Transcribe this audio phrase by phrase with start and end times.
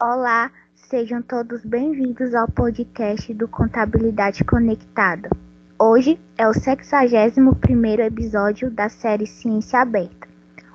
[0.00, 5.28] Olá, sejam todos bem-vindos ao podcast do Contabilidade Conectada.
[5.76, 10.28] Hoje é o 61º episódio da série Ciência Aberta.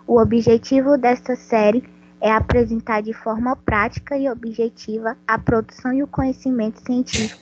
[0.06, 1.90] O objetivo desta série
[2.20, 7.42] é apresentar de forma prática e objetiva a produção e o conhecimento científico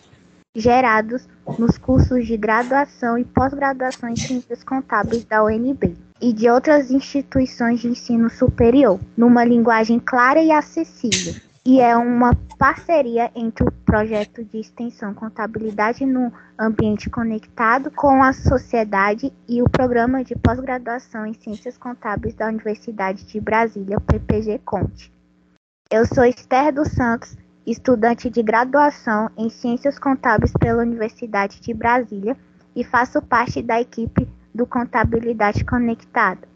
[0.55, 1.27] gerados
[1.57, 7.79] nos cursos de graduação e pós-graduação em Ciências Contábeis da UNB e de outras instituições
[7.79, 11.49] de ensino superior, numa linguagem clara e acessível.
[11.63, 18.33] E é uma parceria entre o projeto de extensão Contabilidade no Ambiente Conectado com a
[18.33, 25.13] sociedade e o programa de pós-graduação em Ciências Contábeis da Universidade de Brasília, PPG Conte.
[25.91, 32.35] Eu sou Esther dos Santos estudante de graduação em Ciências Contábeis pela Universidade de Brasília
[32.75, 36.47] e faço parte da equipe do Contabilidade Conectada.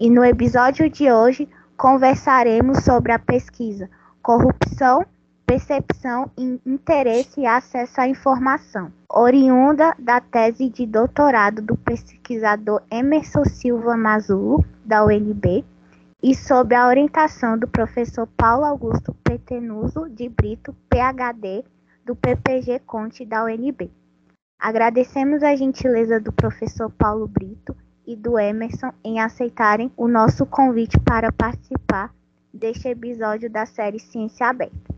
[0.00, 1.46] E no episódio de hoje
[1.76, 3.90] conversaremos sobre a pesquisa
[4.26, 5.06] Corrupção,
[5.46, 13.96] Percepção, Interesse e Acesso à Informação, oriunda da tese de doutorado do pesquisador Emerson Silva
[13.96, 15.64] Mazulo, da UNB,
[16.20, 21.64] e sob a orientação do professor Paulo Augusto Petenuso de Brito, PhD,
[22.04, 23.92] do PPG Conte da UNB.
[24.58, 30.98] Agradecemos a gentileza do professor Paulo Brito e do Emerson em aceitarem o nosso convite
[30.98, 32.10] para participar
[32.56, 34.94] deste episódio da série Ciência Aberta.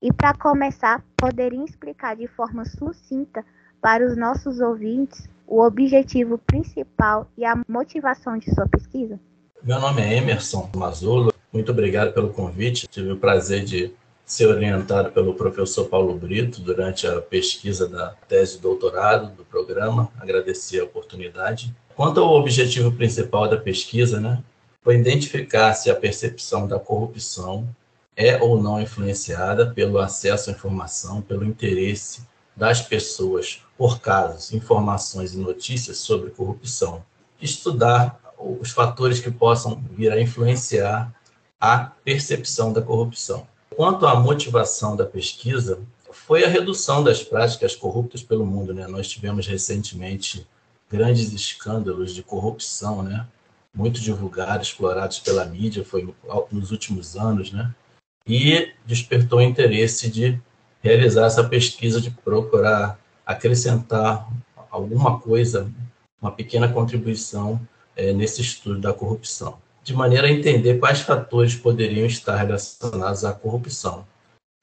[0.00, 3.44] E para começar, poderiam explicar de forma sucinta
[3.82, 9.18] para os nossos ouvintes o objetivo principal e a motivação de sua pesquisa?
[9.62, 11.34] Meu nome é Emerson Mazzolo.
[11.52, 12.86] Muito obrigado pelo convite.
[12.86, 13.92] Tive o prazer de
[14.24, 20.08] ser orientado pelo professor Paulo Brito durante a pesquisa da tese de doutorado do programa.
[20.20, 21.74] Agradeci a oportunidade.
[21.96, 24.42] Quanto ao objetivo principal da pesquisa, né,
[24.82, 27.68] foi identificar se a percepção da corrupção
[28.16, 32.22] é ou não influenciada pelo acesso à informação, pelo interesse
[32.56, 37.02] das pessoas por casos, informações e notícias sobre corrupção.
[37.40, 41.14] Estudar os fatores que possam vir a influenciar
[41.60, 43.46] a percepção da corrupção.
[43.74, 48.74] Quanto à motivação da pesquisa, foi a redução das práticas corruptas pelo mundo.
[48.74, 48.86] Né?
[48.86, 50.46] Nós tivemos recentemente
[50.90, 53.26] grandes escândalos de corrupção, né?
[53.74, 56.14] Muito divulgados, explorados pela mídia, foi
[56.50, 57.74] nos últimos anos, né?
[58.26, 60.40] e despertou o interesse de
[60.82, 64.28] realizar essa pesquisa, de procurar acrescentar
[64.70, 65.70] alguma coisa,
[66.20, 67.60] uma pequena contribuição
[67.96, 73.32] é, nesse estudo da corrupção, de maneira a entender quais fatores poderiam estar relacionados à
[73.32, 74.06] corrupção,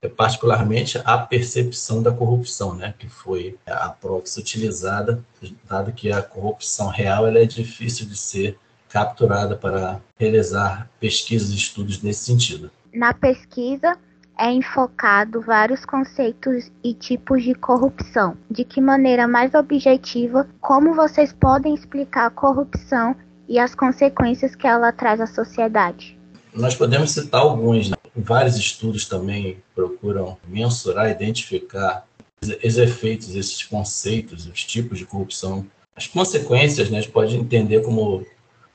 [0.02, 5.24] é, particularmente a percepção da corrupção, né, que foi a proxy utilizada,
[5.68, 8.58] dado que a corrupção real é difícil de ser
[8.98, 12.72] capturada para realizar pesquisas e estudos nesse sentido.
[12.92, 13.96] Na pesquisa,
[14.40, 18.36] é enfocado vários conceitos e tipos de corrupção.
[18.50, 23.16] De que maneira mais objetiva, como vocês podem explicar a corrupção
[23.48, 26.18] e as consequências que ela traz à sociedade.
[26.54, 27.92] Nós podemos citar alguns.
[27.92, 27.98] Né?
[28.16, 32.04] Vários estudos também procuram mensurar, identificar
[32.42, 35.66] os efeitos desses conceitos, os tipos de corrupção.
[35.96, 38.26] As consequências, né, a gente pode entender como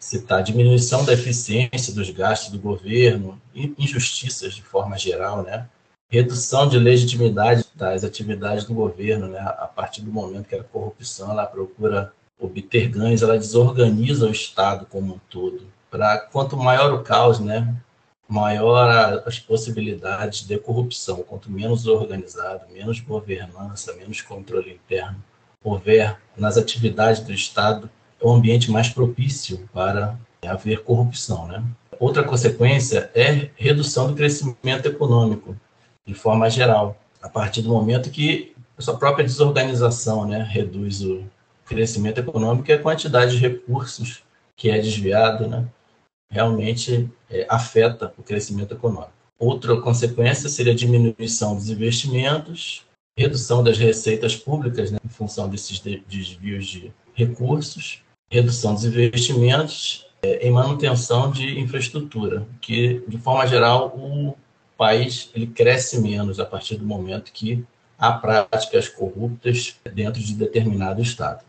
[0.03, 5.69] citar diminuição da eficiência dos gastos do governo, injustiças de forma geral, né?
[6.11, 9.39] redução de legitimidade das atividades do governo, né?
[9.39, 14.87] a partir do momento que a corrupção ela procura obter ganhos, ela desorganiza o Estado
[14.87, 15.69] como um todo.
[15.89, 17.73] Para quanto maior o caos, né,
[18.29, 21.23] maior as possibilidades de corrupção.
[21.23, 25.23] Quanto menos organizado, menos governança, menos controle interno
[25.63, 27.89] houver nas atividades do Estado,
[28.23, 31.63] é um ambiente mais propício para haver corrupção, né?
[31.99, 35.57] Outra consequência é redução do crescimento econômico,
[36.07, 41.25] de forma geral, a partir do momento que a sua própria desorganização né, reduz o,
[41.73, 44.23] crescimento econômico e a quantidade de recursos
[44.57, 45.67] que é desviado, né,
[46.31, 49.13] realmente é, afeta o crescimento econômico.
[49.39, 52.85] Outra consequência seria a diminuição dos investimentos,
[53.19, 58.03] redução das receitas públicas né, em função desses desvios de recursos,
[58.33, 64.35] redução dos investimentos é, em manutenção de infraestrutura, que, de forma geral, o
[64.77, 67.63] país ele cresce menos a partir do momento que
[67.99, 71.45] há práticas corruptas dentro de determinado estado.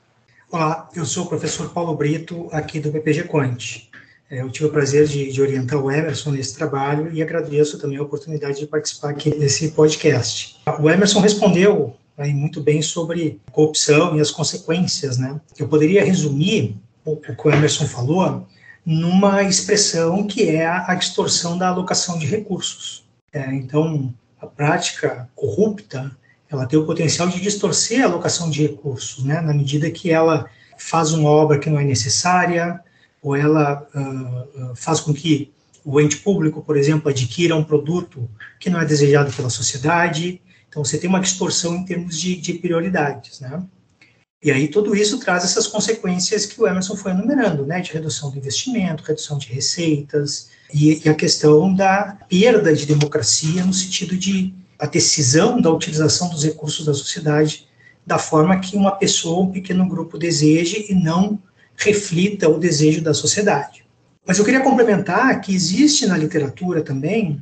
[0.51, 3.87] Olá, eu sou o professor Paulo Brito, aqui do BPG Quant.
[4.29, 7.97] É, eu tive o prazer de, de, orientar o Emerson nesse trabalho e agradeço também
[7.97, 10.59] a oportunidade de participar aqui desse podcast.
[10.81, 15.17] O Emerson respondeu né, muito bem sobre corrupção e as consequências.
[15.17, 15.39] Né?
[15.57, 18.47] Eu poderia resumir o que o Emerson falou
[18.85, 23.05] numa expressão que é a distorção da alocação de recursos.
[23.31, 26.11] É, então, a prática corrupta
[26.49, 30.47] ela tem o potencial de distorcer a alocação de recursos, né, na medida que ela
[30.77, 32.79] faz uma obra que não é necessária,
[33.23, 35.51] ou ela uh, faz com que
[35.83, 38.29] o ente público, por exemplo, adquira um produto
[38.59, 40.41] que não é desejado pela sociedade.
[40.73, 43.61] Então, você tem uma distorção em termos de, de prioridades, né?
[44.43, 48.31] E aí tudo isso traz essas consequências que o Emerson foi enumerando, né, de redução
[48.31, 54.17] do investimento, redução de receitas e, e a questão da perda de democracia no sentido
[54.17, 57.67] de a decisão da utilização dos recursos da sociedade
[58.05, 61.39] da forma que uma pessoa, um pequeno grupo deseje e não
[61.77, 63.85] reflita o desejo da sociedade.
[64.25, 67.41] Mas eu queria complementar que existe na literatura também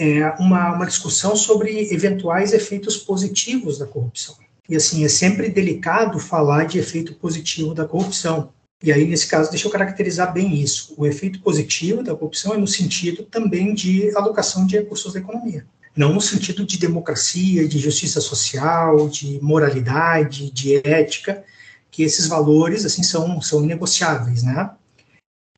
[0.00, 4.34] é, uma, uma discussão sobre eventuais efeitos positivos da corrupção.
[4.66, 8.50] E assim, é sempre delicado falar de efeito positivo da corrupção.
[8.82, 10.94] E aí, nesse caso, deixa eu caracterizar bem isso.
[10.96, 15.66] O efeito positivo da corrupção é no sentido também de alocação de recursos da economia
[15.96, 21.44] não no sentido de democracia, de justiça social, de moralidade, de ética,
[21.90, 24.70] que esses valores assim são são inegociáveis, né?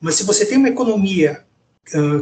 [0.00, 1.45] Mas se você tem uma economia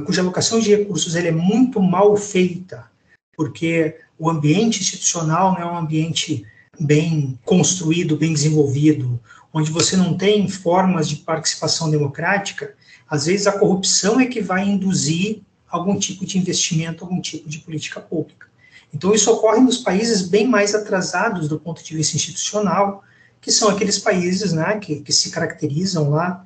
[0.07, 2.91] cuja alocação de recursos é muito mal feita,
[3.37, 6.45] porque o ambiente institucional não é um ambiente
[6.79, 9.21] bem construído, bem desenvolvido,
[9.53, 12.75] onde você não tem formas de participação democrática,
[13.09, 17.59] às vezes a corrupção é que vai induzir algum tipo de investimento, algum tipo de
[17.59, 18.49] política pública.
[18.93, 23.05] Então, isso ocorre nos países bem mais atrasados do ponto de vista institucional,
[23.41, 26.45] que são aqueles países né, que, que se caracterizam lá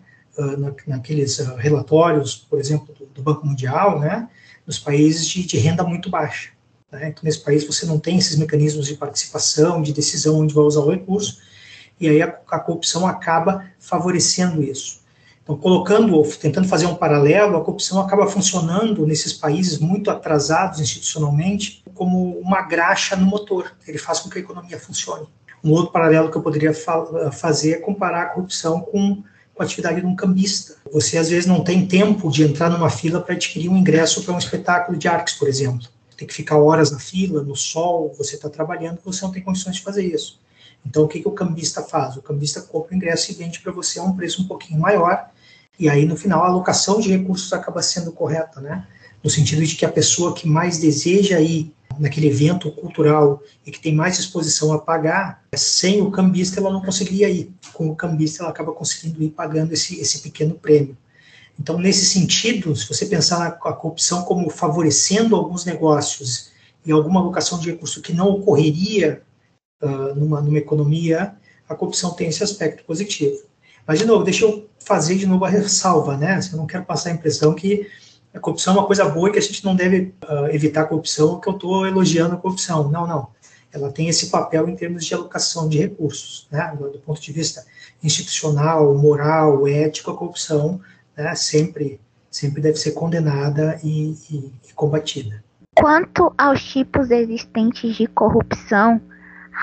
[0.57, 4.29] na, naqueles uh, relatórios, por exemplo, do, Banco Mundial, né,
[4.67, 6.51] nos países de, de renda muito baixa.
[6.91, 7.09] Né?
[7.09, 10.81] Então, nesse país você não tem esses mecanismos de participação, de decisão onde vai usar
[10.81, 11.39] o recurso,
[12.01, 15.05] e aí a, a corrupção acaba favorecendo isso.
[15.45, 21.85] Então, colocando, tentando fazer um paralelo, a corrupção acaba funcionando nesses países muito atrasados institucionalmente
[21.95, 23.77] como uma graxa no motor.
[23.87, 25.27] Ele faz com que a economia funcione.
[25.63, 29.23] Um outro paralelo que eu poderia fa fazer é comparar a corrupção com,
[29.55, 30.77] com a atividade de um cambista.
[30.93, 34.35] Você, às vezes, não tem tempo de entrar numa fila para adquirir um ingresso para
[34.35, 35.89] um espetáculo de artes, por exemplo.
[36.17, 39.77] Tem que ficar horas na fila, no sol, você está trabalhando, você não tem condições
[39.77, 40.41] de fazer isso.
[40.85, 42.17] Então, o que, que o cambista faz?
[42.17, 45.29] O cambista compra o ingresso e vende para você a um preço um pouquinho maior,
[45.79, 48.87] e aí, no final, a alocação de recursos acaba sendo correta, né?
[49.23, 53.81] No sentido de que a pessoa que mais deseja ir naquele evento cultural e que
[53.81, 57.53] tem mais disposição a pagar, sem o cambista ela não conseguiria ir.
[57.73, 60.97] Com o cambista ela acaba conseguindo ir pagando esse, esse pequeno prêmio.
[61.59, 66.51] Então, nesse sentido, se você pensar a corrupção como favorecendo alguns negócios
[66.85, 69.23] e alguma alocação de recurso que não ocorreria
[69.83, 71.35] uh, numa, numa economia,
[71.69, 73.39] a corrupção tem esse aspecto positivo.
[73.87, 76.41] Mas, de novo, deixa eu fazer de novo a ressalva, né?
[76.51, 77.87] Eu não quero passar a impressão que
[78.35, 80.87] a corrupção é uma coisa boa e que a gente não deve uh, evitar a
[80.87, 82.91] corrupção, que eu estou elogiando a corrupção.
[82.91, 83.29] Não, não.
[83.73, 86.77] Ela tem esse papel em termos de alocação de recursos, né?
[86.79, 87.65] Do ponto de vista
[88.03, 90.81] institucional, moral, ético, a corrupção
[91.17, 92.01] né, sempre,
[92.31, 95.43] sempre deve ser condenada e, e, e combatida.
[95.75, 99.01] Quanto aos tipos existentes de corrupção,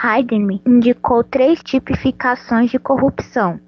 [0.03, 3.59] Heidemir indicou três tipificações de corrupção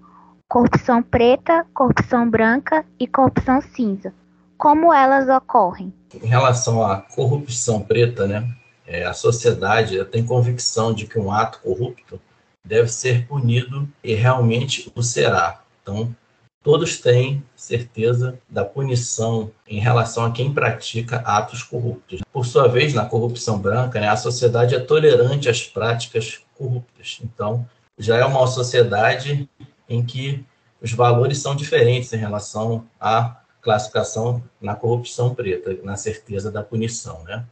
[0.53, 4.13] corrupção preta, corrupção branca e corrupção cinza.
[4.57, 5.93] Como elas ocorrem?
[6.13, 8.48] Em relação à corrupção preta, né,
[8.86, 12.19] é, a sociedade tem convicção de que um ato corrupto
[12.65, 15.62] deve ser punido e realmente o será.
[15.81, 16.15] Então,
[16.63, 22.22] todos têm certeza da punição em relação a quem pratica atos corruptos.
[22.31, 27.19] Por sua vez, na corrupção branca, né, a sociedade é tolerante às práticas corruptas.
[27.22, 27.67] Então,
[27.98, 29.50] já é uma sociedade
[29.89, 30.43] em que
[30.81, 37.24] os valores são diferentes em relação à classificação na corrupção preta, na certeza da punição,
[37.24, 37.46] né?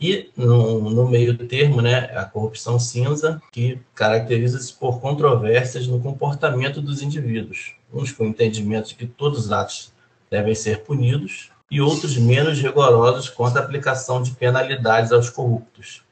[0.00, 6.82] E no, no meio termo, né, a corrupção cinza, que caracteriza-se por controvérsias no comportamento
[6.82, 9.92] dos indivíduos, uns com entendimento de que todos os atos
[10.28, 16.02] devem ser punidos e outros menos rigorosos quanto à aplicação de penalidades aos corruptos.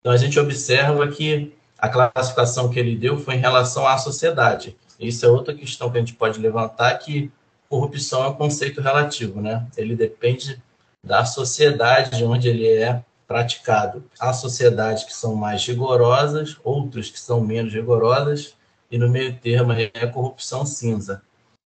[0.00, 4.76] Então a gente observa que a classificação que ele deu foi em relação à sociedade,
[5.00, 7.32] isso é outra questão que a gente pode levantar, que
[7.74, 9.66] corrupção é um conceito relativo, né?
[9.76, 10.62] Ele depende
[11.02, 14.04] da sociedade onde ele é praticado.
[14.20, 18.54] Há sociedades que são mais rigorosas, outras que são menos rigorosas,
[18.88, 21.20] e no meio termo é a corrupção cinza.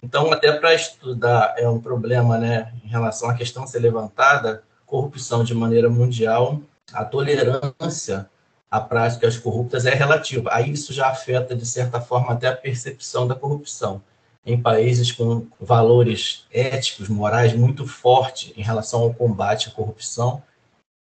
[0.03, 5.45] Então, até para estudar é um problema, né, em relação à questão ser levantada, corrupção
[5.45, 6.61] de maneira mundial,
[6.93, 8.29] a tolerância
[8.69, 10.51] a práticas corruptas é relativa.
[10.53, 14.03] Aí isso já afeta, de certa forma, até a percepção da corrupção.
[14.47, 20.43] Em países com valores éticos, morais muito fortes em relação ao combate à corrupção,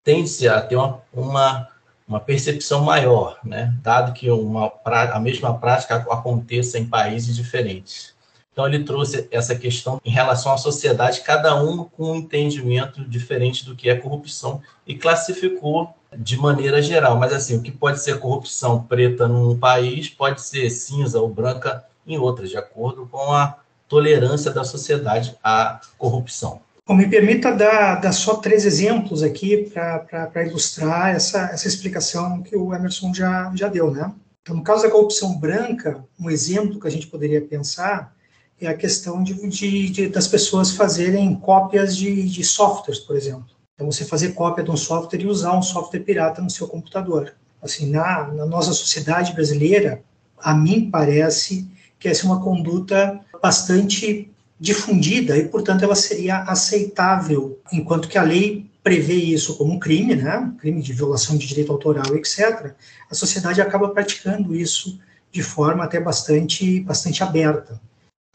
[0.02, 1.69] tende a ter uma, uma,
[2.09, 3.75] uma percepção maior, né?
[3.83, 8.16] dado que uma, a mesma prática aconteça em países diferentes.
[8.57, 13.66] Então, ele trouxe essa questão em relação à sociedade, cada um com um entendimento diferente
[13.66, 17.19] do que é corrupção e classificou de maneira geral.
[17.19, 21.85] Mas, assim, o que pode ser corrupção preta num país pode ser cinza ou branca
[22.07, 23.59] em outras, de acordo com a
[23.89, 26.61] tolerância da sociedade à corrupção.
[26.87, 32.57] Bom, me permita dar, dar só três exemplos aqui para ilustrar essa, essa explicação que
[32.57, 34.13] o Emerson já, já deu, né?
[34.43, 38.15] Então, no caso da corrupção branca, um exemplo que a gente poderia pensar
[38.61, 43.47] é a questão de, de, de das pessoas fazerem cópias de, de softwares, por exemplo.
[43.75, 47.35] Então, você fazer cópia de um software e usar um software pirata no seu computador.
[47.61, 50.03] Assim, na, na nossa sociedade brasileira,
[50.39, 51.69] a mim parece
[52.07, 58.23] que essa é uma conduta bastante difundida e, portanto, ela seria aceitável, enquanto que a
[58.23, 62.73] lei prevê isso como um crime, né, crime de violação de direito autoral, etc.
[63.11, 65.01] A sociedade acaba praticando isso
[65.33, 67.81] de forma até bastante, bastante aberta.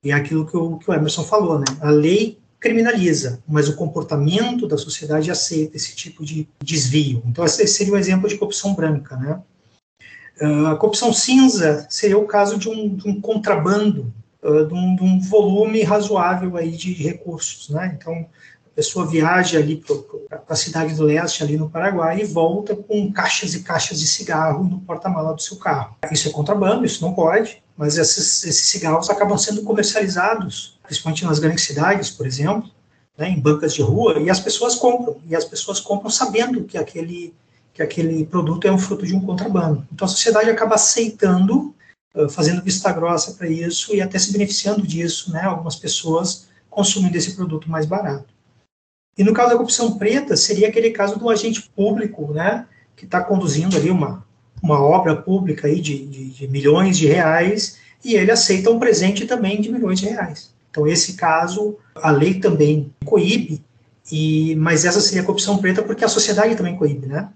[0.03, 1.65] E é aquilo que o, que o Emerson falou, né?
[1.79, 7.23] A lei criminaliza, mas o comportamento da sociedade aceita esse tipo de desvio.
[7.25, 9.41] Então, esse seria um exemplo de corrupção branca, né?
[10.39, 14.95] Uh, a corrupção cinza seria o caso de um, de um contrabando, uh, de, um,
[14.95, 17.95] de, um, volume razoável aí de recursos, né?
[17.99, 18.13] Então,
[18.71, 19.83] a pessoa viaja ali
[20.29, 24.07] para a cidade do leste, ali no Paraguai, e volta com caixas e caixas de
[24.07, 25.95] cigarro no porta-mala do seu carro.
[26.09, 31.39] Isso é contrabando, isso não pode, mas esses, esses cigarros acabam sendo comercializados, principalmente nas
[31.39, 32.69] grandes cidades, por exemplo,
[33.17, 36.77] né, em bancas de rua, e as pessoas compram, e as pessoas compram sabendo que
[36.77, 37.33] aquele,
[37.73, 39.87] que aquele produto é um fruto de um contrabando.
[39.91, 41.73] Então a sociedade acaba aceitando,
[42.15, 47.17] uh, fazendo vista grossa para isso e até se beneficiando disso, né, algumas pessoas consumindo
[47.17, 48.33] esse produto mais barato.
[49.17, 53.21] E no caso da corrupção preta, seria aquele caso do agente público, né, que está
[53.21, 54.25] conduzindo ali uma,
[54.61, 59.25] uma obra pública aí de, de, de, milhões de reais e ele aceita um presente
[59.25, 60.53] também de milhões de reais.
[60.69, 63.61] Então, esse caso, a lei também coíbe,
[64.09, 67.29] e, mas essa seria a corrupção preta porque a sociedade também coíbe, né?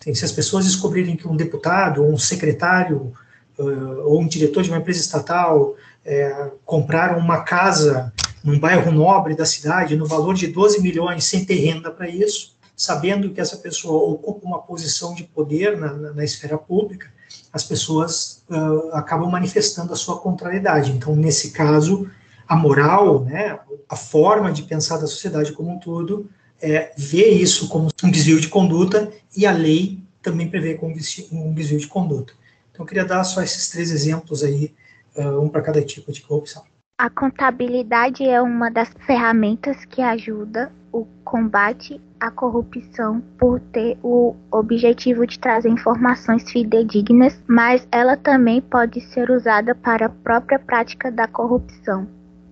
[0.00, 3.12] Se as pessoas descobrirem que um deputado, um secretário,
[3.58, 5.74] uh, ou um diretor de uma empresa estatal
[6.04, 8.12] é, compraram uma casa
[8.44, 12.54] num bairro nobre da cidade no valor de 12 milhões sem ter renda para isso,
[12.76, 17.10] sabendo que essa pessoa ocupa uma posição de poder na, na, na esfera pública,
[17.52, 20.92] as pessoas uh, acabam manifestando a sua contrariedade.
[20.92, 22.08] Então, nesse caso,
[22.46, 27.68] a moral, né, a forma de pensar da sociedade como um todo, é ver isso
[27.68, 32.32] como um desvio de conduta e a lei também prevê como um desvio de conduta.
[32.70, 34.74] Então, eu queria dar só esses três exemplos aí,
[35.16, 36.62] uh, um para cada tipo de corrupção.
[36.98, 44.34] A contabilidade é uma das ferramentas que ajuda o combate à corrupção por ter o
[44.50, 51.10] objetivo de trazer informações fidedignas, mas ela também pode ser usada para a própria prática
[51.12, 52.08] da corrupção.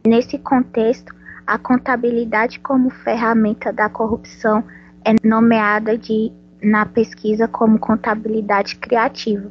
[0.06, 1.14] Nesse contexto,
[1.46, 4.64] a contabilidade como ferramenta da corrupção
[5.04, 6.32] é nomeada de
[6.62, 9.50] na pesquisa como contabilidade criativa.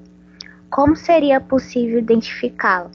[0.69, 2.89] Como seria possível identificá-la?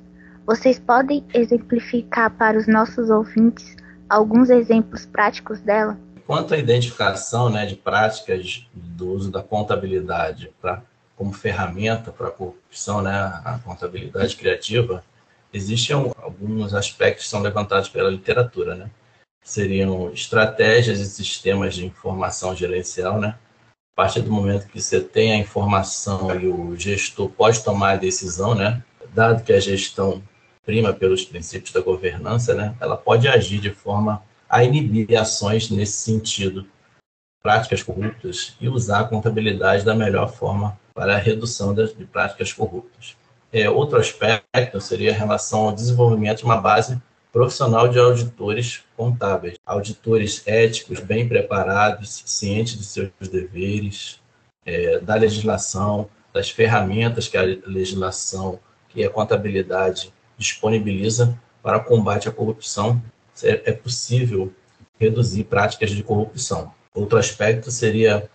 [0.45, 3.77] Vocês podem exemplificar para os nossos ouvintes
[4.09, 5.97] alguns exemplos práticos dela?
[6.27, 10.83] Quanto à identificação né, de práticas do uso da contabilidade pra,
[11.15, 15.05] como ferramenta para a corrupção, né, a contabilidade criativa,
[15.53, 18.75] existem alguns aspectos que são levantados pela literatura.
[18.75, 18.91] Né?
[19.43, 23.37] Seriam estratégias e sistemas de informação gerencial, né?
[23.95, 27.97] A partir do momento que você tem a informação e o gestor pode tomar a
[27.97, 28.83] decisão, né?
[29.13, 30.23] Dado que a gestão
[30.69, 35.95] prima pelos princípios da governança, né, ela pode agir de forma a inibir ações nesse
[35.95, 36.67] sentido,
[37.43, 43.17] práticas corruptas, e usar a contabilidade da melhor forma para a redução de práticas corruptas.
[43.53, 47.01] É, outro aspecto seria a relação ao desenvolvimento de uma base
[47.33, 54.21] profissional de auditores contábeis, auditores éticos, bem preparados, cientes de seus deveres,
[54.67, 62.33] é, da legislação, das ferramentas que a legislação, que a contabilidade disponibiliza para combate à
[62.33, 63.01] corrupção,
[63.43, 64.53] é possível
[64.99, 66.73] reduzir práticas de corrupção.
[66.95, 68.29] Outro aspecto seria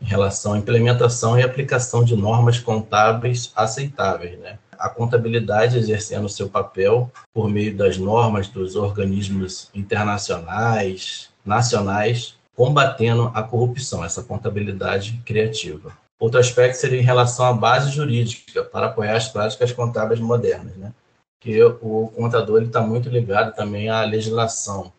[0.00, 4.38] em relação à implementação e aplicação de normas contábeis aceitáveis.
[4.38, 4.58] Né?
[4.78, 13.42] A contabilidade exercendo seu papel por meio das normas dos organismos internacionais, nacionais, combatendo a
[13.42, 15.96] corrupção, essa contabilidade criativa.
[16.18, 20.76] Outro aspecto seria em relação à base jurídica para apoiar as práticas contábeis modernas.
[20.76, 20.92] Né?
[21.40, 24.92] que o contador está muito ligado também à legislação,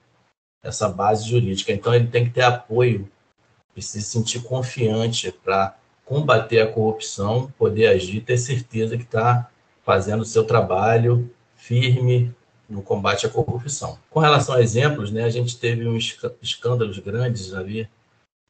[0.64, 1.72] essa base jurídica.
[1.72, 3.08] Então, ele tem que ter apoio
[3.74, 5.76] precisa se sentir confiante para
[6.06, 9.50] combater a corrupção, poder agir, ter certeza que está
[9.84, 12.34] fazendo o seu trabalho firme
[12.70, 13.98] no combate à corrupção.
[14.10, 17.88] Com relação a exemplos, né, a gente teve uns escândalos grandes ali,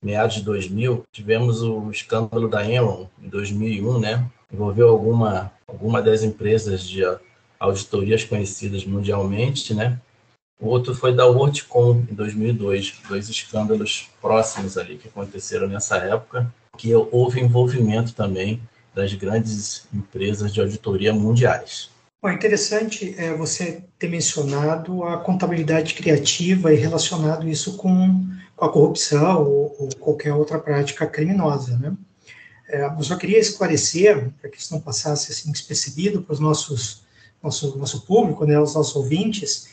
[0.03, 6.21] meados de 2000, tivemos o escândalo da Enron em 2001, né, envolveu alguma alguma das
[6.21, 7.01] empresas de
[7.59, 9.99] auditorias conhecidas mundialmente, né,
[10.61, 16.53] o outro foi da WorldCom, em 2002, dois escândalos próximos ali que aconteceram nessa época,
[16.77, 18.61] que houve envolvimento também
[18.93, 21.89] das grandes empresas de auditoria mundiais.
[22.21, 28.23] Bom, é interessante é, você ter mencionado a contabilidade criativa e relacionado isso com,
[28.55, 31.93] com a corrupção ou, ou, qualquer outra prática criminosa, né?
[32.69, 37.01] É, eu só queria esclarecer, para que isso não passasse assim despercebido para os nossos
[37.41, 39.67] nosso, nosso público, né, os nossos ouvintes,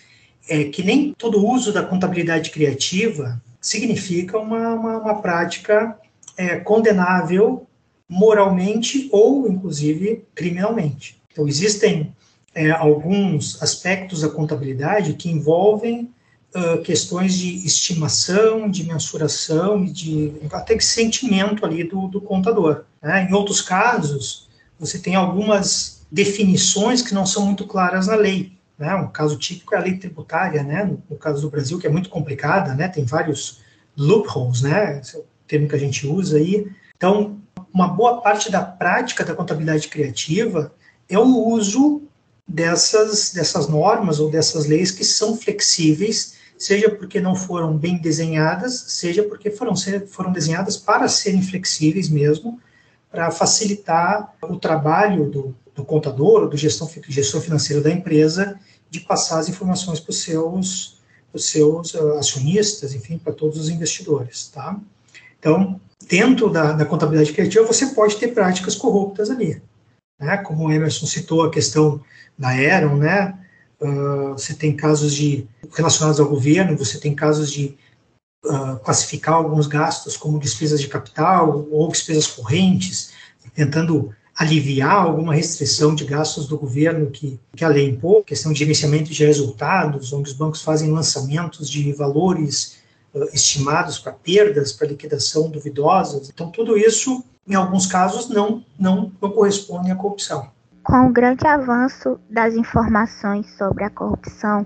[0.49, 5.99] é que nem todo uso da contabilidade criativa significa uma, uma, uma prática
[6.37, 7.67] é, condenável
[8.09, 11.21] moralmente ou, inclusive, criminalmente.
[11.31, 12.15] Então, existem
[12.55, 16.11] é, alguns aspectos da contabilidade que envolvem
[16.55, 22.85] uh, questões de estimação, de mensuração e de até de sentimento ali do, do contador.
[23.03, 23.29] Né?
[23.29, 28.53] Em outros casos, você tem algumas definições que não são muito claras na lei.
[28.79, 28.95] Né?
[28.95, 30.85] Um caso típico é a lei tributária, né?
[30.85, 32.89] no, no caso do Brasil, que é muito complicada, né?
[32.89, 33.61] tem vários
[33.97, 35.01] loopholes, né?
[35.01, 36.71] esse é o termo que a gente usa aí.
[36.97, 37.41] Então,
[37.73, 40.73] uma boa parte da prática da contabilidade criativa
[41.09, 42.03] é o uso
[42.47, 48.85] dessas, dessas normas ou dessas leis que são flexíveis, seja porque não foram bem desenhadas,
[48.89, 49.75] seja porque foram,
[50.07, 52.61] foram desenhadas para serem flexíveis mesmo,
[53.11, 58.59] para facilitar o trabalho do, do contador ou do gestão, gestor financeiro da empresa
[58.91, 61.01] de passar as informações para os seus,
[61.37, 64.77] seus uh, acionistas, enfim, para todos os investidores, tá?
[65.39, 69.63] Então, dentro da, da, contabilidade criativa, você pode ter práticas corruptas ali,
[70.21, 70.39] né?
[70.39, 72.01] Como o Emerson citou a questão
[72.37, 73.39] da Aeron, né?
[73.81, 77.77] Uh, você tem casos de relacionados ao governo, você tem casos de
[78.45, 83.13] uh, classificar alguns gastos como despesas de capital ou despesas correntes,
[83.55, 88.61] tentando aliviar alguma restrição de gastos do governo que, que a lei impôs, questão de
[88.61, 92.79] gerenciamento de resultados, onde os bancos fazem lançamentos de valores
[93.13, 96.31] uh, estimados para perdas, para liquidação duvidosas.
[96.33, 100.49] Então, tudo isso, em alguns casos, não, não, não corresponde à corrupção.
[100.85, 104.65] Com o grande avanço das informações sobre a corrupção,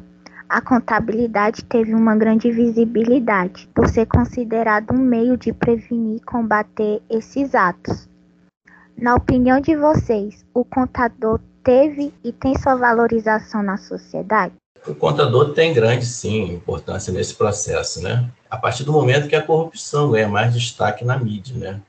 [0.50, 7.00] a contabilidade teve uma grande visibilidade, por ser considerado um meio de prevenir e combater
[7.08, 8.11] esses atos.
[8.96, 14.54] Na opinião de vocês, o contador teve e tem sua valorização na sociedade?
[14.86, 18.28] O contador tem grande, sim, importância nesse processo, né?
[18.50, 21.80] A partir do momento que a corrupção ganha mais destaque na mídia, né?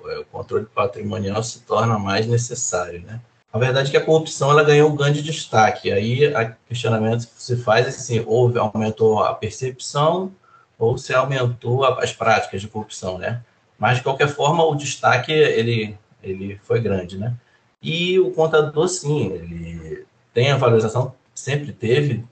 [0.00, 3.20] O controle patrimonial se torna mais necessário, né?
[3.52, 5.90] A verdade é que a corrupção ela ganhou um grande destaque.
[5.90, 10.32] Aí, o questionamento que se faz é se houve, aumentou a percepção
[10.78, 13.42] ou se aumentou as práticas de corrupção, né?
[13.78, 17.36] Mas, de qualquer forma, o destaque, ele ele foi grande, né?
[17.82, 22.24] E o contador, sim, ele tem a valorização, sempre teve.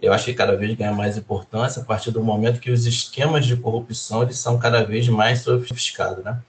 [0.00, 3.46] Eu acho que cada vez ganha mais importância a partir do momento que os esquemas
[3.46, 6.42] de corrupção eles são cada vez mais sofisticados, né?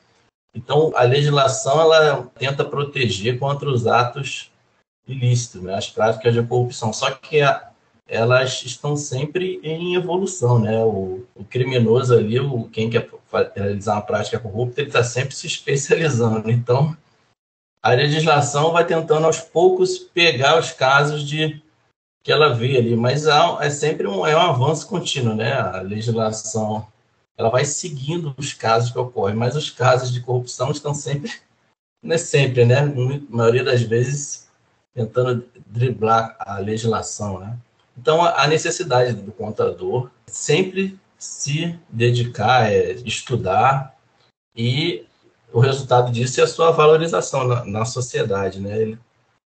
[0.54, 4.52] Então, a legislação ela tenta proteger contra os atos
[5.06, 5.76] ilícitos, né?
[5.76, 6.94] as práticas de corrupção.
[6.94, 7.72] Só que a,
[8.08, 10.84] elas estão sempre em evolução, né?
[10.84, 13.10] O, o criminoso ali, o, quem quer
[13.56, 16.50] realizar uma prática corrupta, ele está sempre se especializando.
[16.52, 16.96] Então,
[17.82, 21.62] a legislação vai tentando aos poucos pegar os casos de
[22.24, 25.54] que ela vê ali, mas é sempre um, é um avanço contínuo, né?
[25.54, 26.88] A legislação
[27.38, 31.32] ela vai seguindo os casos que ocorrem, mas os casos de corrupção estão sempre,
[32.02, 32.82] não é sempre, né?
[32.82, 34.48] Na maioria das vezes,
[34.94, 37.58] tentando driblar a legislação, né?
[37.98, 43.96] Então, a necessidade do contador sempre se dedicar, é, estudar,
[44.56, 45.06] e
[45.52, 48.60] o resultado disso é a sua valorização na, na sociedade.
[48.60, 48.98] Né?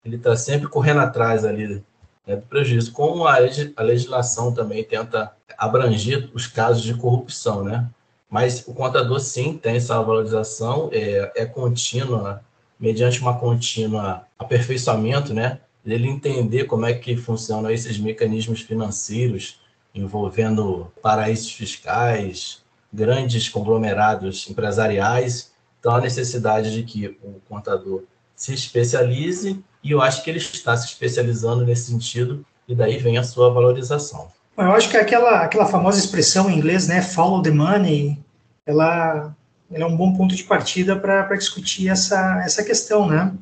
[0.04, 1.84] Ele está sempre correndo atrás ali
[2.26, 7.64] né, do prejuízo, como a, a legislação também tenta abranger os casos de corrupção.
[7.64, 7.88] Né?
[8.30, 12.44] Mas o contador, sim, tem essa valorização, é, é contínua,
[12.80, 15.60] mediante uma contínua aperfeiçoamento, né?
[15.94, 19.60] Ele entender como é que funcionam esses mecanismos financeiros
[19.94, 25.54] envolvendo paraísos fiscais, grandes conglomerados empresariais.
[25.80, 28.04] Então, a necessidade de que o contador
[28.36, 33.18] se especialize, e eu acho que ele está se especializando nesse sentido, e daí vem
[33.18, 34.28] a sua valorização.
[34.58, 38.20] Eu acho que aquela, aquela famosa expressão em inglês, né, follow the money,
[38.66, 39.36] ela,
[39.70, 43.34] ele é um bom ponto de partida para discutir essa, essa questão, né?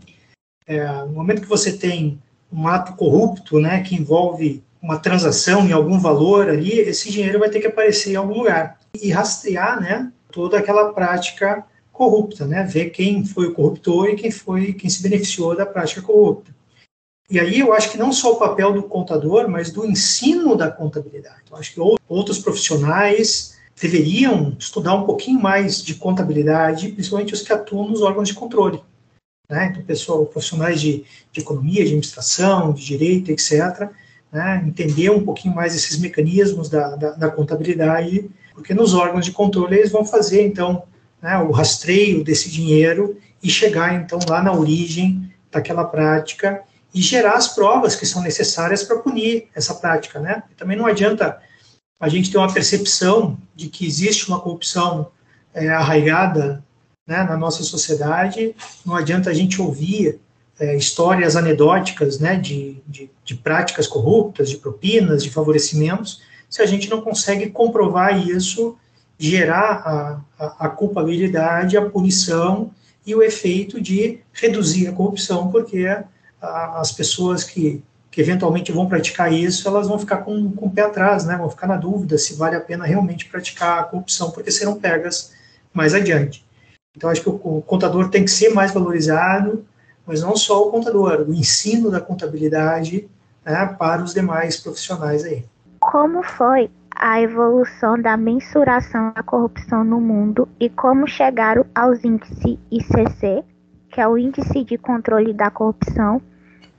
[0.65, 2.21] É, no momento que você tem
[2.53, 7.49] um ato corrupto, né, que envolve uma transação em algum valor ali, esse dinheiro vai
[7.49, 12.89] ter que aparecer em algum lugar e rastrear, né, toda aquela prática corrupta, né, ver
[12.89, 16.53] quem foi o corruptor e quem foi quem se beneficiou da prática corrupta.
[17.29, 20.69] E aí eu acho que não só o papel do contador, mas do ensino da
[20.69, 21.43] contabilidade.
[21.49, 27.53] Eu acho que outros profissionais deveriam estudar um pouquinho mais de contabilidade, principalmente os que
[27.53, 28.81] atuam nos órgãos de controle.
[29.53, 29.67] Né?
[29.71, 33.87] Então, pessoal, profissionais de, de economia, de administração, de direito, etc.,
[34.31, 34.63] né?
[34.65, 39.77] entender um pouquinho mais esses mecanismos da, da, da, contabilidade, porque nos órgãos de controle
[39.77, 40.85] eles vão fazer, então,
[41.21, 47.33] né, o rastreio desse dinheiro e chegar, então, lá na origem daquela prática e gerar
[47.33, 50.41] as provas que são necessárias para punir essa prática, né?
[50.57, 51.39] também não adianta
[51.99, 55.11] a gente ter uma percepção de que existe uma corrupção
[55.53, 56.63] é, arraigada
[57.05, 60.19] né, na nossa sociedade, não adianta a gente ouvir
[60.59, 66.65] é, histórias anedóticas né, de, de, de, práticas corruptas, de propinas, de favorecimentos, se a
[66.65, 68.77] gente não consegue comprovar isso,
[69.17, 69.81] gerar
[70.37, 72.71] a, a, a culpabilidade, a punição
[73.05, 75.85] e o efeito de reduzir a corrupção, porque
[76.41, 80.83] as pessoas que, que eventualmente vão praticar isso, elas vão ficar com, com o pé
[80.83, 81.37] atrás, né?
[81.37, 85.33] vão ficar na dúvida se vale a pena realmente praticar a corrupção, porque serão pegas
[85.73, 86.42] mais adiante.
[86.95, 89.65] Então, acho que o contador tem que ser mais valorizado,
[90.05, 93.09] mas não só o contador, o ensino da contabilidade
[93.45, 95.45] né, para os demais profissionais aí.
[95.79, 102.57] Como foi a evolução da mensuração da corrupção no mundo e como chegaram aos índices
[102.71, 103.43] ICC,
[103.89, 106.21] que é o Índice de Controle da Corrupção,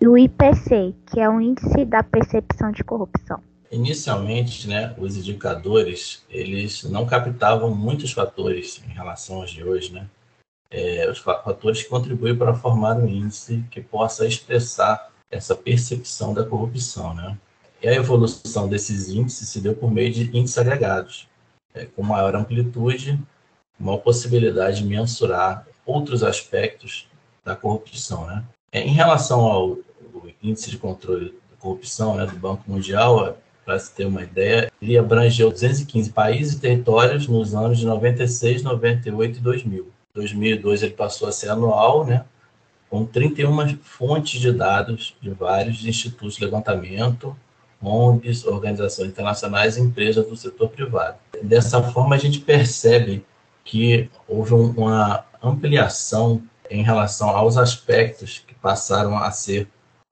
[0.01, 3.41] e o IPC, que é o Índice da Percepção de Corrupção.
[3.75, 10.09] Inicialmente, né, os indicadores eles não captavam muitos fatores em relação aos de hoje, né?
[10.71, 16.45] É, os fatores que contribuem para formar um índice que possa expressar essa percepção da
[16.45, 17.37] corrupção, né?
[17.83, 21.29] E a evolução desses índices se deu por meio de índices agregados,
[21.75, 23.21] é, com maior amplitude,
[23.77, 27.09] maior possibilidade de mensurar outros aspectos
[27.45, 28.45] da corrupção, né?
[28.71, 29.79] É, em relação ao
[30.41, 35.51] índice de controle corrupção né, do Banco Mundial, para se ter uma ideia, ele abrangeu
[35.51, 39.83] 215 países e territórios nos anos de 96, 98 e 2000.
[39.83, 42.25] Em 2002 ele passou a ser anual, né,
[42.91, 47.37] com 31 fontes de dados de vários institutos de levantamento,
[47.83, 51.17] ONGs, organizações internacionais e empresas do setor privado.
[51.43, 53.25] Dessa forma, a gente percebe
[53.65, 59.69] que houve uma ampliação em relação aos aspectos que passaram a ser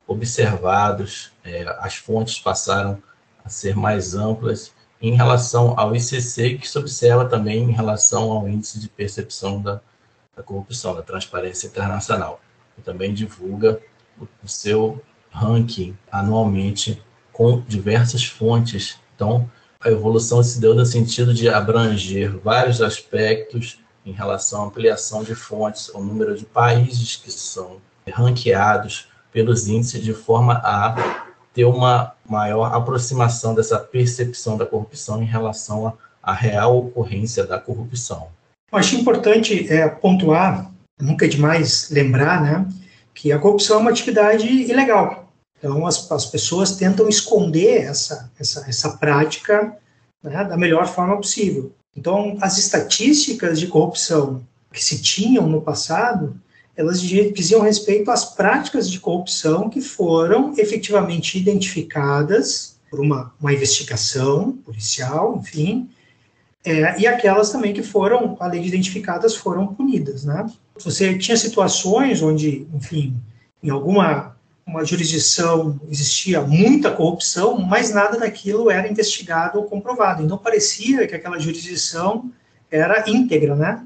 [0.07, 3.12] observados, é, as fontes passaram a
[3.51, 8.79] ser mais amplas em relação ao ICC, que se observa também em relação ao índice
[8.79, 9.81] de percepção da,
[10.37, 12.41] da corrupção, da transparência internacional,
[12.77, 13.81] que também divulga
[14.21, 17.03] o, o seu ranking anualmente
[17.33, 18.99] com diversas fontes.
[19.17, 19.51] Então,
[19.81, 25.35] a evolução se deu no sentido de abranger vários aspectos em relação à ampliação de
[25.35, 27.79] fontes, ao número de países que são
[28.09, 35.27] ranqueados pelos índices, de forma a ter uma maior aproximação dessa percepção da corrupção em
[35.27, 35.92] relação
[36.23, 38.29] à real ocorrência da corrupção.
[38.73, 42.66] Eu acho importante é, pontuar, nunca é demais lembrar, né,
[43.14, 45.31] que a corrupção é uma atividade ilegal.
[45.59, 49.77] Então, as, as pessoas tentam esconder essa, essa, essa prática
[50.23, 51.73] né, da melhor forma possível.
[51.95, 54.42] Então, as estatísticas de corrupção
[54.73, 56.35] que se tinham no passado
[56.77, 64.53] elas diziam respeito às práticas de corrupção que foram efetivamente identificadas por uma, uma investigação
[64.65, 65.89] policial, enfim,
[66.65, 70.47] é, e aquelas também que foram, além de identificadas, foram punidas, né?
[70.79, 73.17] Você tinha situações onde, enfim,
[73.63, 80.23] em alguma uma jurisdição existia muita corrupção, mas nada daquilo era investigado ou comprovado.
[80.23, 82.31] Então parecia que aquela jurisdição
[82.71, 83.85] era íntegra, né?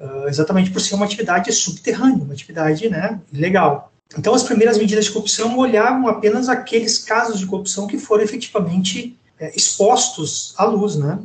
[0.00, 3.92] Uh, exatamente por ser uma atividade subterrânea, uma atividade né, ilegal.
[4.18, 9.16] Então, as primeiras medidas de corrupção olhavam apenas aqueles casos de corrupção que foram efetivamente
[9.38, 11.18] é, expostos à luz, né?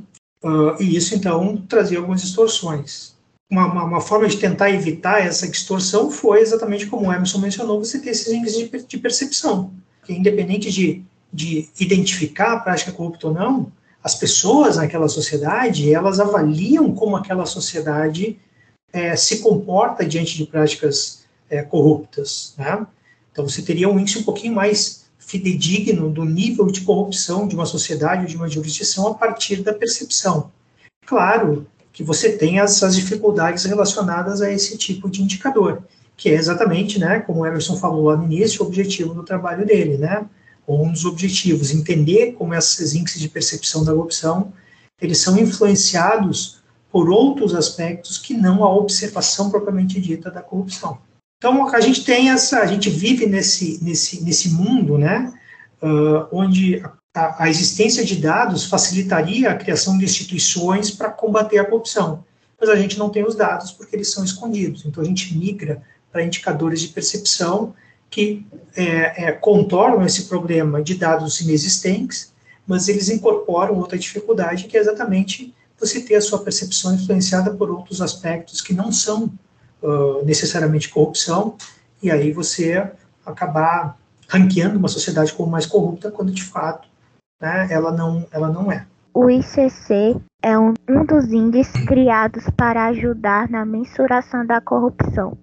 [0.43, 3.15] Uh, e isso, então, trazia algumas distorções.
[3.49, 7.79] Uma, uma, uma, forma de tentar evitar essa distorção foi exatamente como o Emerson mencionou,
[7.79, 9.71] você ter esses índices de, de percepção.
[10.03, 13.71] Que, independente de, de identificar a prática corrupta ou não,
[14.03, 18.37] as pessoas naquela sociedade, elas avaliam como aquela sociedade
[18.95, 22.53] é, se comporta diante de práticas é, corruptas.
[22.57, 22.87] Né?
[23.29, 27.65] Então, você teria um índice um pouquinho mais fidedigno do nível de corrupção de uma
[27.65, 30.49] sociedade ou de uma jurisdição a partir da percepção.
[31.05, 35.83] Claro que você tem essas dificuldades relacionadas a esse tipo de indicador,
[36.15, 39.65] que é exatamente, né, como o Emerson falou lá no início, o objetivo do trabalho
[39.65, 40.25] dele, né,
[40.65, 44.53] um dos objetivos, entender como esses índices de percepção da corrupção,
[45.01, 46.63] eles são influenciados
[46.95, 50.97] por outros aspectos que não a observação propriamente dita da corrupção.
[51.37, 55.33] Então a gente tem essa, a gente vive nesse nesse nesse mundo, né,
[55.83, 56.81] uh, onde
[57.13, 62.23] a, a, existência de dados facilitaria a criação de instituições para combater a corrupção,
[62.57, 64.85] mas a gente não tem os dados porque eles são escondidos.
[64.85, 65.81] Então a gente migra
[66.13, 67.75] para indicadores de percepção
[68.09, 72.33] que é, é, contornam esse problema de dados inexistentes,
[72.65, 75.53] mas eles incorporam outra dificuldade que é exatamente
[75.85, 79.31] você ter a sua percepção influenciada por outros aspectos que não são
[79.81, 81.55] uh, necessariamente corrupção,
[82.01, 82.91] e aí você
[83.25, 86.87] acabar ranqueando uma sociedade como mais corrupta, quando de fato
[87.41, 88.85] né, ela, não, ela não é.
[89.13, 95.37] O ICC é um, um dos índices criados para ajudar na mensuração da corrupção.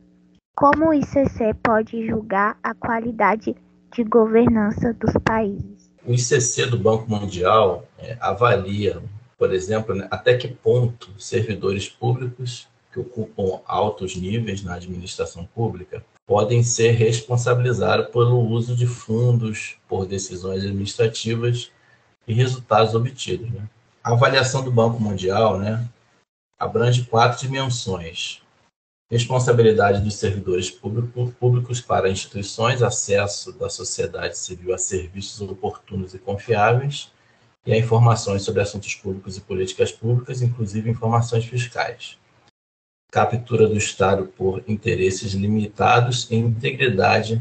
[0.55, 3.57] Como o ICC pode julgar a qualidade
[3.95, 5.91] de governança dos países?
[6.05, 9.03] O ICC do Banco Mundial é, avalia,
[9.43, 16.05] por exemplo, né, até que ponto servidores públicos que ocupam altos níveis na administração pública
[16.25, 21.73] podem ser responsabilizados pelo uso de fundos por decisões administrativas
[22.25, 23.51] e resultados obtidos.
[23.51, 23.69] Né?
[24.05, 25.85] A avaliação do Banco Mundial né,
[26.57, 28.41] abrange quatro dimensões:
[29.11, 36.21] responsabilidade dos servidores público, públicos para instituições, acesso da sociedade civil a serviços oportunos e
[36.21, 37.12] confiáveis,
[37.67, 42.17] e a informações sobre assuntos públicos e políticas públicas, inclusive informações fiscais
[43.13, 47.41] captura do Estado por interesses limitados e integridade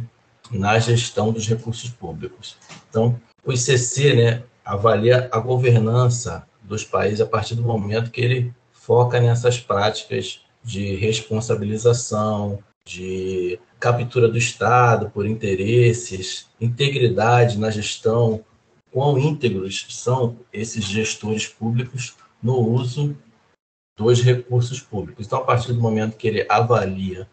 [0.52, 2.58] na gestão dos recursos públicos.
[2.90, 8.54] Então, o ICC né, avalia a governança dos países a partir do momento que ele
[8.74, 18.44] foca nessas práticas de responsabilização, de captura do Estado por interesses, integridade na gestão,
[18.91, 23.17] quão íntegros são esses gestores públicos no uso
[23.97, 25.25] dos recursos públicos.
[25.25, 27.27] Então, a partir do momento que ele avalia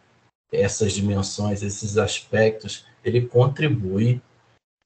[0.52, 4.20] essas dimensões, esses aspectos, ele contribui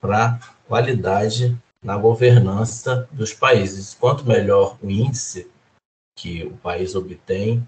[0.01, 3.95] para qualidade na governança dos países.
[3.95, 5.51] Quanto melhor o índice
[6.17, 7.67] que o país obtém,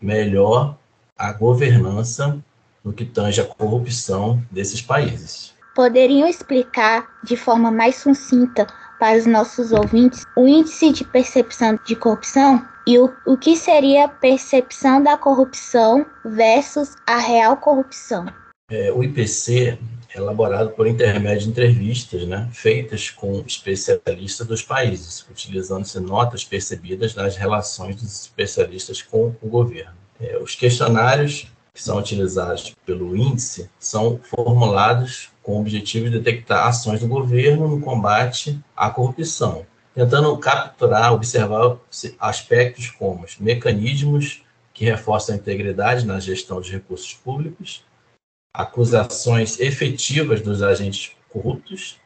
[0.00, 0.76] melhor
[1.16, 2.42] a governança
[2.82, 5.53] no que tange a corrupção desses países.
[5.74, 8.64] Poderiam explicar de forma mais sucinta
[9.00, 12.64] para os nossos ouvintes o índice de percepção de corrupção?
[12.86, 18.26] E o, o que seria a percepção da corrupção versus a real corrupção?
[18.70, 19.76] É, o IPC
[20.14, 27.16] é elaborado por intermédio de entrevistas né, feitas com especialistas dos países, utilizando-se notas percebidas
[27.16, 29.96] nas relações dos especialistas com o governo.
[30.20, 36.68] É, os questionários que são utilizados pelo índice são formulados com o objetivo de detectar
[36.68, 41.76] ações do governo no combate à corrupção, tentando capturar, observar
[42.20, 47.84] aspectos como os mecanismos que reforçam a integridade na gestão dos recursos públicos,
[48.54, 51.98] acusações efetivas dos agentes corruptos,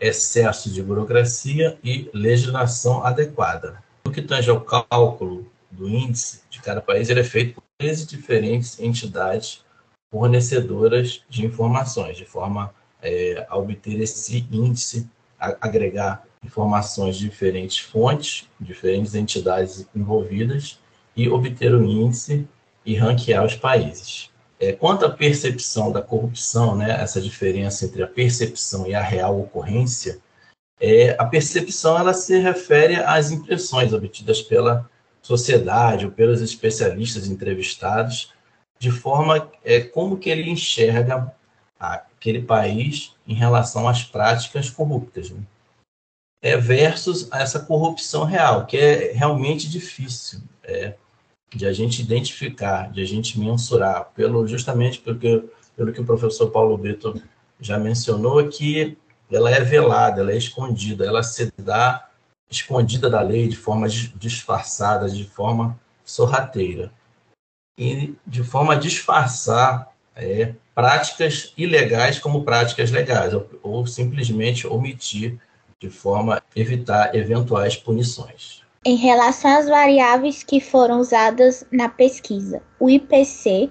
[0.00, 3.82] excesso de burocracia e legislação adequada.
[4.04, 8.80] O que tange ao cálculo do índice de cada país, ele é feito 13 diferentes
[8.80, 9.62] entidades
[10.10, 15.06] fornecedoras de informações, de forma é, a obter esse índice,
[15.38, 20.80] a, agregar informações de diferentes fontes, diferentes entidades envolvidas
[21.14, 22.48] e obter o índice
[22.86, 24.30] e ranquear os países.
[24.58, 29.38] É, quanto à percepção da corrupção, né, essa diferença entre a percepção e a real
[29.38, 30.20] ocorrência,
[30.80, 34.88] é, a percepção ela se refere às impressões obtidas pela
[35.26, 38.32] sociedade ou pelos especialistas entrevistados,
[38.78, 41.32] de forma é, como que ele enxerga
[41.78, 45.30] aquele país em relação às práticas corruptas.
[45.30, 45.42] Né?
[46.44, 50.92] é, versus essa corrupção real, que é realmente difícil é,
[51.48, 55.42] de a gente identificar, de a gente mensurar, pelo, justamente porque,
[55.74, 57.18] pelo que o professor Paulo Brito
[57.58, 58.98] já mencionou, que
[59.32, 62.10] ela é velada, ela é escondida, ela se dá
[62.50, 66.92] escondida da lei de forma disfarçada, de forma sorrateira.
[67.78, 75.38] E de forma a disfarçar é, práticas ilegais como práticas legais, ou, ou simplesmente omitir
[75.80, 78.62] de forma a evitar eventuais punições.
[78.84, 83.70] Em relação às variáveis que foram usadas na pesquisa, o IPC,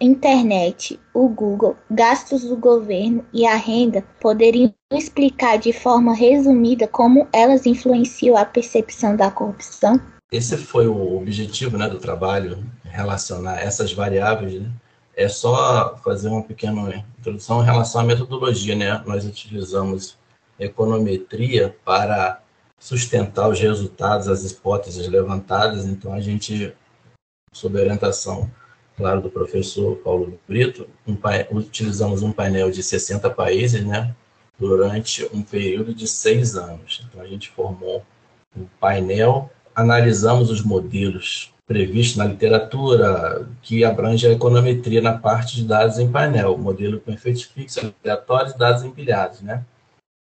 [0.00, 7.28] internet, o Google, gastos do governo e a renda poderiam explicar de forma resumida como
[7.32, 10.00] elas influenciam a percepção da corrupção?
[10.30, 14.60] esse foi o objetivo né, do trabalho, relacionar essas variáveis.
[14.60, 14.70] Né?
[15.16, 18.76] É só fazer uma pequena introdução em relação à metodologia.
[18.76, 19.02] Né?
[19.06, 20.18] Nós utilizamos
[20.58, 22.42] econometria para
[22.78, 25.86] sustentar os resultados, as hipóteses levantadas.
[25.86, 26.74] Então, a gente,
[27.50, 28.50] sob orientação,
[28.96, 31.16] claro, do professor Paulo Brito, um,
[31.56, 34.14] utilizamos um painel de 60 países, né,
[34.58, 37.06] durante um período de seis anos.
[37.08, 38.02] Então, a gente formou
[38.56, 45.64] um painel, analisamos os modelos previstos na literatura, que abrange a econometria na parte de
[45.64, 49.64] dados em painel, modelo com efeitos fixos, aleatórios e dados empilhados, né?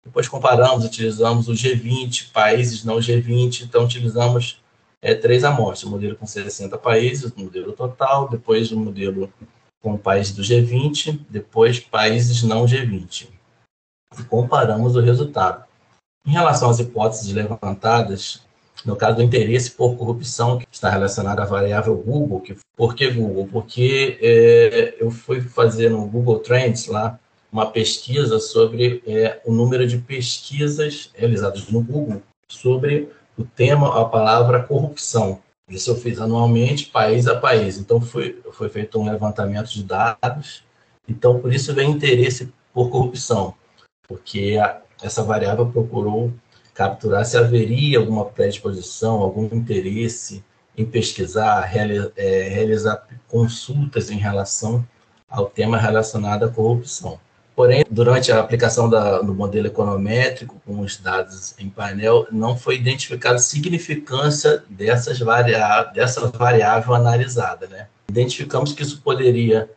[0.02, 4.62] Depois comparamos, utilizamos o G20, países não G20, então utilizamos
[5.02, 9.30] é, três amostras, o modelo com 60 países, o modelo total, depois o modelo
[9.82, 13.35] com países do G20, depois países não G20.
[14.18, 15.64] E comparamos o resultado.
[16.26, 18.42] Em relação às hipóteses levantadas,
[18.84, 23.10] no caso do interesse por corrupção, que está relacionado à variável Google, que, por que
[23.10, 23.48] Google?
[23.50, 27.18] Porque é, eu fui fazer no Google Trends lá,
[27.50, 34.04] uma pesquisa sobre é, o número de pesquisas realizadas no Google sobre o tema, a
[34.04, 35.40] palavra corrupção.
[35.68, 37.78] Isso eu fiz anualmente, país a país.
[37.78, 40.62] Então, foi, foi feito um levantamento de dados.
[41.08, 43.54] Então, por isso vem interesse por corrupção,
[44.06, 46.32] porque a, essa variável procurou
[46.74, 50.44] capturar se haveria alguma predisposição, algum interesse
[50.76, 51.70] em pesquisar,
[52.16, 54.86] é, realizar consultas em relação
[55.28, 57.18] ao tema relacionado à corrupção.
[57.56, 62.76] Porém, durante a aplicação da, do modelo econométrico, com os dados em painel, não foi
[62.76, 67.66] identificada significância dessas variáveis, dessa variável analisada.
[67.66, 67.88] Né?
[68.10, 69.70] Identificamos que isso poderia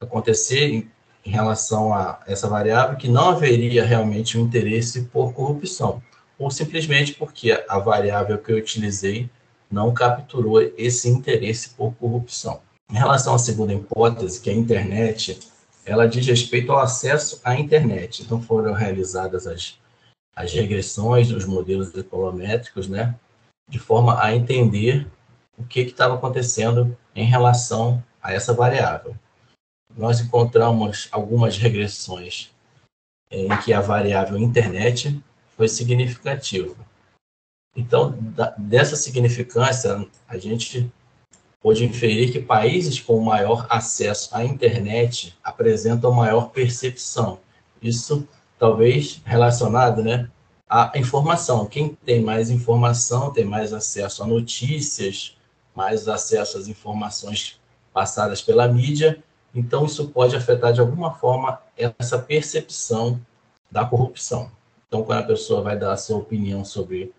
[0.00, 0.88] acontecer
[1.24, 6.02] em, relação a essa variável, que não haveria realmente um interesse por corrupção,
[6.38, 9.30] ou simplesmente porque a variável que eu utilizei
[9.70, 12.60] não capturou esse interesse por corrupção.
[12.90, 15.38] Em relação à segunda hipótese, que é a internet,
[15.84, 18.22] ela diz respeito ao acesso à internet.
[18.22, 19.78] Então foram realizadas as,
[20.36, 23.14] as regressões dos modelos econométricos, né,
[23.68, 25.06] de forma a entender
[25.56, 29.16] o que estava acontecendo em relação a essa variável.
[29.96, 32.50] Nós encontramos algumas regressões
[33.30, 35.22] em que a variável internet
[35.56, 36.74] foi significativa.
[37.76, 40.92] Então, da, dessa significância, a gente
[41.60, 47.38] pode inferir que países com maior acesso à internet apresentam maior percepção.
[47.80, 48.26] Isso
[48.58, 50.28] talvez relacionado né,
[50.68, 51.66] à informação.
[51.66, 55.36] Quem tem mais informação tem mais acesso a notícias,
[55.74, 57.60] mais acesso às informações
[57.92, 59.22] passadas pela mídia.
[59.54, 63.20] Então, isso pode afetar de alguma forma essa percepção
[63.70, 64.50] da corrupção.
[64.86, 67.12] Então, quando a pessoa vai dar a sua opinião sobre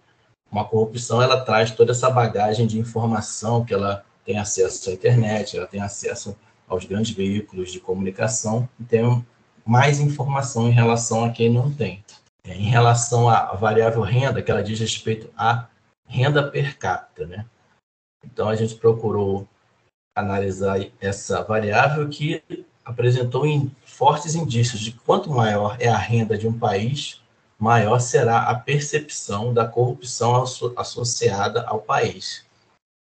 [0.52, 5.58] uma corrupção, ela traz toda essa bagagem de informação que ela tem acesso à internet,
[5.58, 6.36] ela tem acesso
[6.68, 9.26] aos grandes veículos de comunicação e tem
[9.66, 12.04] mais informação em relação a quem não tem.
[12.46, 15.68] É, em relação à variável renda, que ela diz respeito à
[16.06, 17.46] renda per capita, né?
[18.24, 19.48] Então a gente procurou
[20.16, 22.44] analisar essa variável que
[22.86, 23.46] apresentou
[23.86, 27.22] fortes indícios de quanto maior é a renda de um país,
[27.58, 30.44] maior será a percepção da corrupção
[30.76, 32.46] associada ao país.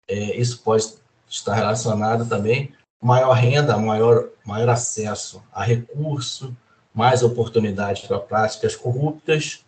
[0.10, 0.94] É, isso pode
[1.28, 6.56] estar relacionado também maior renda, maior, maior acesso a recurso,
[6.94, 9.64] mais oportunidades para práticas corruptas,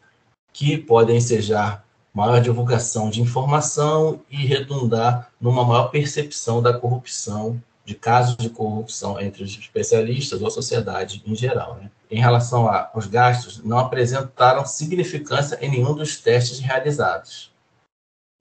[0.51, 1.85] que podem ensejar
[2.19, 9.19] maior divulgação de informação e redundar numa maior percepção da corrupção, de casos de corrupção
[9.21, 11.75] entre os especialistas ou a sociedade em geral.
[11.75, 11.89] Né?
[12.11, 17.51] Em relação aos gastos, não apresentaram significância em nenhum dos testes realizados.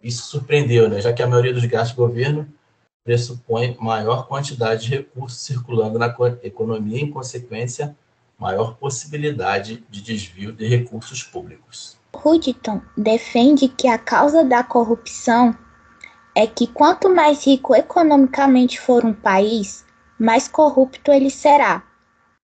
[0.03, 1.01] Isso surpreendeu, né?
[1.01, 2.49] já que a maioria dos gastos do governo
[3.05, 7.97] pressupõe maior quantidade de recursos circulando na economia, em consequência,
[8.37, 11.98] maior possibilidade de desvio de recursos públicos.
[12.15, 15.57] Hudson defende que a causa da corrupção
[16.35, 19.85] é que quanto mais rico economicamente for um país,
[20.19, 21.83] mais corrupto ele será.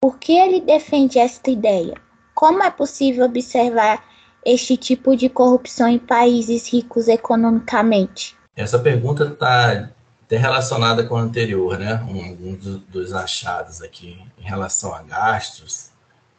[0.01, 1.95] Por que ele defende esta ideia?
[2.35, 4.05] Como é possível observar
[4.45, 8.37] este tipo de corrupção em países ricos economicamente?
[8.57, 9.91] Essa pergunta está
[10.25, 12.03] até relacionada com a anterior, né?
[12.09, 12.55] Um
[12.89, 15.91] dos achados aqui em relação a gastos,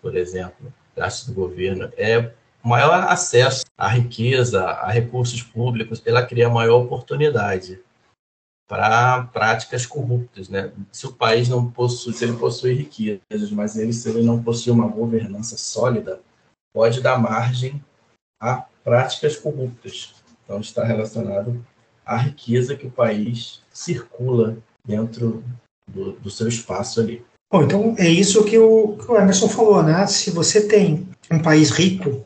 [0.02, 2.32] por exemplo, gastos do governo, é
[2.64, 7.80] maior acesso à riqueza, a recursos públicos, ela cria maior oportunidade
[8.68, 10.72] para práticas corruptas, né?
[10.92, 14.72] Se o país não possui, se ele possui riquezas, mas ele se ele não possui
[14.72, 16.22] uma governança sólida,
[16.74, 17.84] pode dar margem
[18.40, 20.14] a práticas corruptas.
[20.44, 21.64] Então, está relacionado
[22.06, 25.44] a riqueza que o país circula dentro
[25.88, 27.26] do, do seu espaço ali.
[27.52, 30.08] Bom, então é isso que o, que o Emerson falou, né?
[30.08, 32.26] Se você tem um país rico,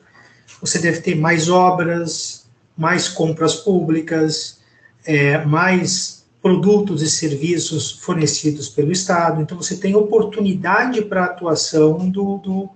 [0.66, 2.46] você deve ter mais obras,
[2.76, 4.60] mais compras públicas,
[5.06, 9.42] é, mais produtos e serviços fornecidos pelo Estado.
[9.42, 12.70] Então, você tem oportunidade para a atuação do, do,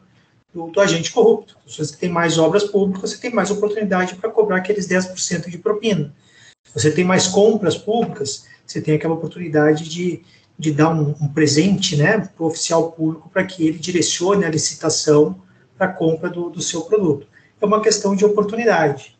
[0.53, 1.57] do, do, agente corrupto.
[1.67, 5.57] Se você tem mais obras públicas, você tem mais oportunidade para cobrar aqueles 10% de
[5.57, 6.13] propina.
[6.63, 10.21] Se você tem mais compras públicas, você tem aquela oportunidade de,
[10.57, 14.49] de dar um, um presente né, para o oficial público para que ele direcione a
[14.49, 15.39] licitação
[15.77, 17.27] para a compra do, do seu produto.
[17.62, 19.18] É uma questão de oportunidade.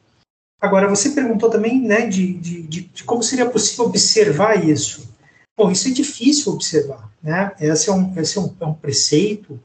[0.62, 5.10] Agora, você perguntou também né, de, de, de, como seria possível observar isso.
[5.58, 7.10] Bom, isso é difícil observar.
[7.24, 7.54] Né?
[7.60, 9.60] Esse é um, esse é um, é um preceito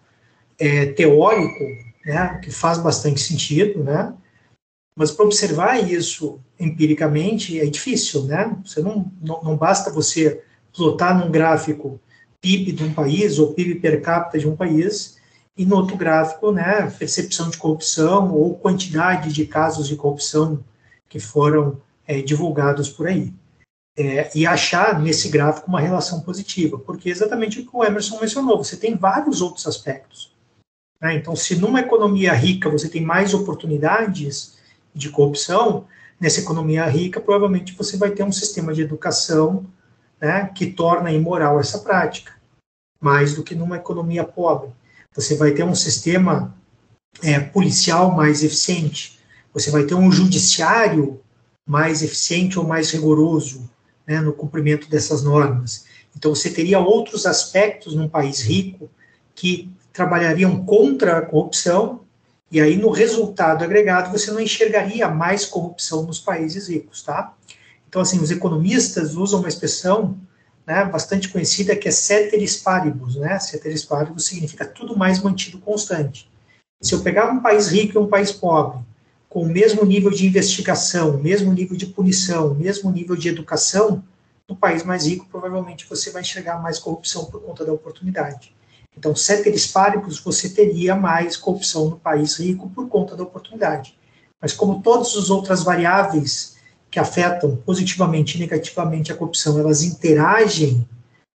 [0.58, 1.64] é, teórico
[2.04, 4.14] né, que faz bastante sentido, né?
[4.96, 8.24] mas para observar isso empiricamente é difícil.
[8.24, 8.56] Né?
[8.64, 12.00] Você não, não, não basta você plotar num gráfico
[12.40, 15.13] PIB de um país ou PIB per capita de um país
[15.56, 20.62] e no outro gráfico, né, percepção de corrupção ou quantidade de casos de corrupção
[21.08, 23.32] que foram é, divulgados por aí.
[23.96, 28.18] É, e achar nesse gráfico uma relação positiva, porque é exatamente o que o Emerson
[28.20, 30.34] mencionou, você tem vários outros aspectos.
[31.00, 31.14] Né?
[31.14, 34.58] Então, se numa economia rica você tem mais oportunidades
[34.92, 35.86] de corrupção,
[36.18, 39.64] nessa economia rica provavelmente você vai ter um sistema de educação
[40.20, 42.32] né, que torna imoral essa prática,
[43.00, 44.72] mais do que numa economia pobre.
[45.14, 46.54] Você vai ter um sistema
[47.22, 49.18] é, policial mais eficiente,
[49.52, 51.20] você vai ter um judiciário
[51.66, 53.70] mais eficiente ou mais rigoroso
[54.06, 55.86] né, no cumprimento dessas normas.
[56.16, 58.90] Então, você teria outros aspectos num país rico
[59.34, 62.00] que trabalhariam contra a corrupção,
[62.50, 67.34] e aí, no resultado agregado, você não enxergaria mais corrupção nos países ricos, tá?
[67.88, 70.18] Então, assim, os economistas usam uma expressão
[70.66, 73.38] né, bastante conhecida que é ceteris paribus, né?
[73.38, 76.30] Ceteris paribus significa tudo mais mantido constante.
[76.80, 78.80] Se eu pegar um país rico e um país pobre,
[79.28, 84.02] com o mesmo nível de investigação, mesmo nível de punição, mesmo nível de educação,
[84.48, 88.54] no país mais rico, provavelmente você vai enxergar mais corrupção por conta da oportunidade.
[88.96, 93.98] Então, ceteris paribus, você teria mais corrupção no país rico por conta da oportunidade.
[94.40, 96.53] Mas como todas as outras variáveis
[96.94, 100.86] que afetam positivamente e negativamente a corrupção, elas interagem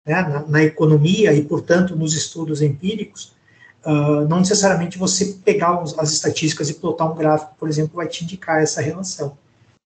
[0.08, 3.38] né, na, na, economia e, portanto, nos estudos empíricos,
[3.82, 8.26] Uh, não necessariamente você pegar as estatísticas e plotar um gráfico, por exemplo, vai te
[8.26, 9.38] indicar essa relação.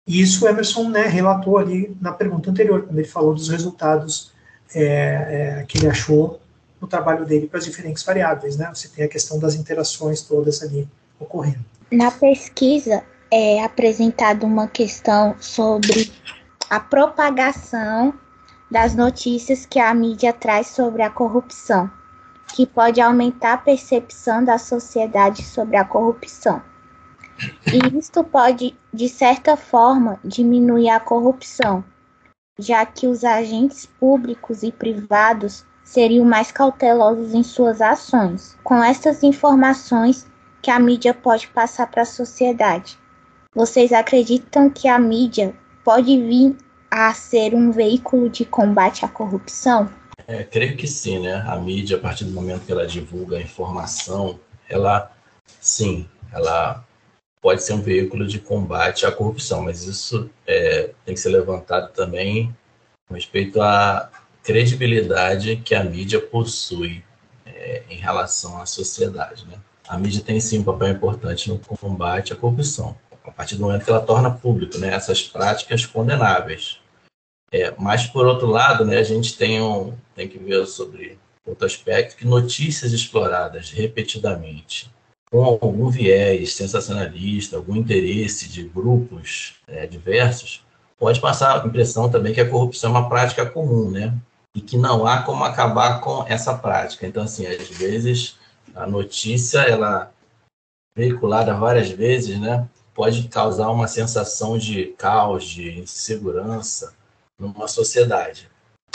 [0.09, 4.33] E isso o Emerson né, relatou ali na pergunta anterior, quando ele falou dos resultados
[4.75, 6.41] é, é, que ele achou
[6.81, 8.57] no trabalho dele para as diferentes variáveis.
[8.57, 8.71] Né?
[8.73, 10.89] Você tem a questão das interações todas ali
[11.21, 11.63] ocorrendo.
[11.93, 13.05] Na pesquisa
[13.37, 16.13] é apresentada uma questão sobre
[16.71, 18.15] a propagação
[18.71, 21.91] das notícias que a mídia traz sobre a corrupção
[22.55, 26.63] que pode aumentar a percepção da sociedade sobre a corrupção.
[27.67, 31.85] E isto pode, de certa forma, diminuir a corrupção,
[32.57, 39.25] já que os agentes públicos e privados seriam mais cautelosos em suas ações, com essas
[39.25, 40.25] informações
[40.63, 42.97] que a mídia pode passar para a sociedade.
[43.55, 46.57] Vocês acreditam que a mídia pode vir
[46.91, 49.89] a ser um veículo de combate à corrupção?
[50.27, 51.45] É, creio que sim, né?
[51.47, 55.13] A mídia, a partir do momento que ela divulga a informação, ela,
[55.61, 56.85] sim, ela
[57.41, 61.93] pode ser um veículo de combate à corrupção, mas isso é, tem que ser levantado
[61.93, 62.53] também
[63.07, 64.11] com respeito à
[64.43, 67.05] credibilidade que a mídia possui
[67.47, 69.59] é, em relação à sociedade, né?
[69.87, 73.85] A mídia tem sim um papel importante no combate à corrupção, a partir do momento
[73.85, 76.79] que ela torna público, né, essas práticas condenáveis.
[77.51, 81.67] É, mas, por outro lado, né, a gente tem, um, tem que ver sobre outro
[81.67, 84.91] aspecto, que notícias exploradas repetidamente,
[85.31, 90.65] com algum viés sensacionalista, algum interesse de grupos é, diversos,
[90.99, 94.15] pode passar a impressão também que a corrupção é uma prática comum, né?
[94.55, 97.07] E que não há como acabar com essa prática.
[97.07, 98.39] Então, assim, às vezes
[98.75, 100.13] a notícia, ela
[100.97, 106.95] veiculada várias vezes, né, pode causar uma sensação de caos, de insegurança,
[107.39, 108.49] numa sociedade.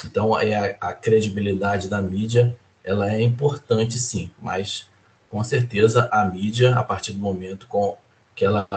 [0.05, 4.87] Então, é a, a credibilidade da mídia ela é importante, sim, mas
[5.29, 7.97] com certeza a mídia, a partir do momento com
[8.33, 8.67] que ela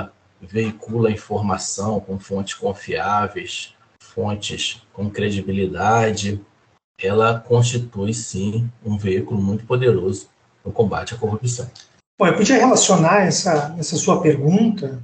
[0.41, 6.41] veicula informação com fontes confiáveis, fontes com credibilidade,
[7.01, 10.29] ela constitui sim um veículo muito poderoso
[10.65, 11.71] no combate à corrupção.
[12.19, 15.03] Bom, eu podia relacionar essa, essa sua pergunta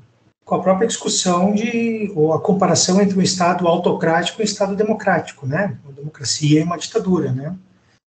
[0.48, 4.74] com a própria discussão de ou a comparação entre um Estado autocrático e um Estado
[4.74, 5.76] democrático, né?
[5.84, 7.54] Uma democracia e uma ditadura, né?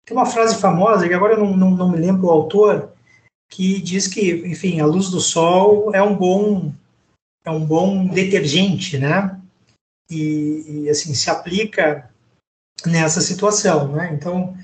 [0.04, 2.92] Tem uma frase famosa que agora eu não, não, não me lembro o autor
[3.50, 6.70] que diz que, enfim, a luz do sol é um bom
[7.46, 9.40] é um bom detergente, né?
[10.10, 12.10] E, e assim se aplica
[12.84, 14.10] nessa situação, né?
[14.12, 14.54] Então,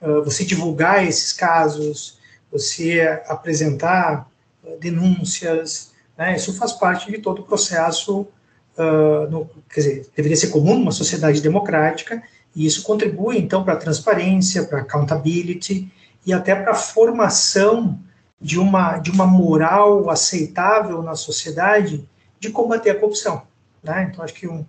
[0.00, 2.18] uh, você divulgar esses casos,
[2.50, 4.26] você apresentar
[4.64, 5.90] uh, denúncias,
[6.20, 6.36] né?
[6.36, 8.28] Isso faz parte de todo o processo,
[8.76, 12.22] uh, no, quer dizer, deveria ser comum numa sociedade democrática,
[12.54, 15.90] e isso contribui, então, para a transparência, para a accountability
[16.26, 17.98] e até para a formação
[18.38, 22.06] de uma, de uma moral aceitável na sociedade
[22.38, 23.42] de combater a corrupção.
[23.82, 24.10] Né?
[24.10, 24.66] Então, acho que um,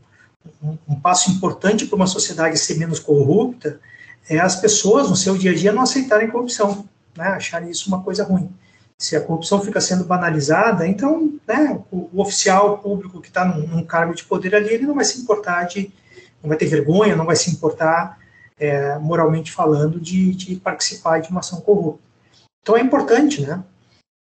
[0.63, 3.77] um, um passo importante para uma sociedade ser menos corrupta
[4.29, 6.87] é as pessoas, no seu dia a dia, não aceitarem corrupção,
[7.17, 7.27] né?
[7.27, 8.49] acharem isso uma coisa ruim
[9.01, 13.65] se a corrupção fica sendo banalizada, então né, o, o oficial público que está num,
[13.65, 15.91] num, cargo de poder ali, ele não vai se importar de,
[16.39, 18.19] não vai ter vergonha, não vai se importar,
[18.59, 22.03] é, moralmente falando, de, de, participar de uma ação corrupta.
[22.61, 23.63] Então é importante, né?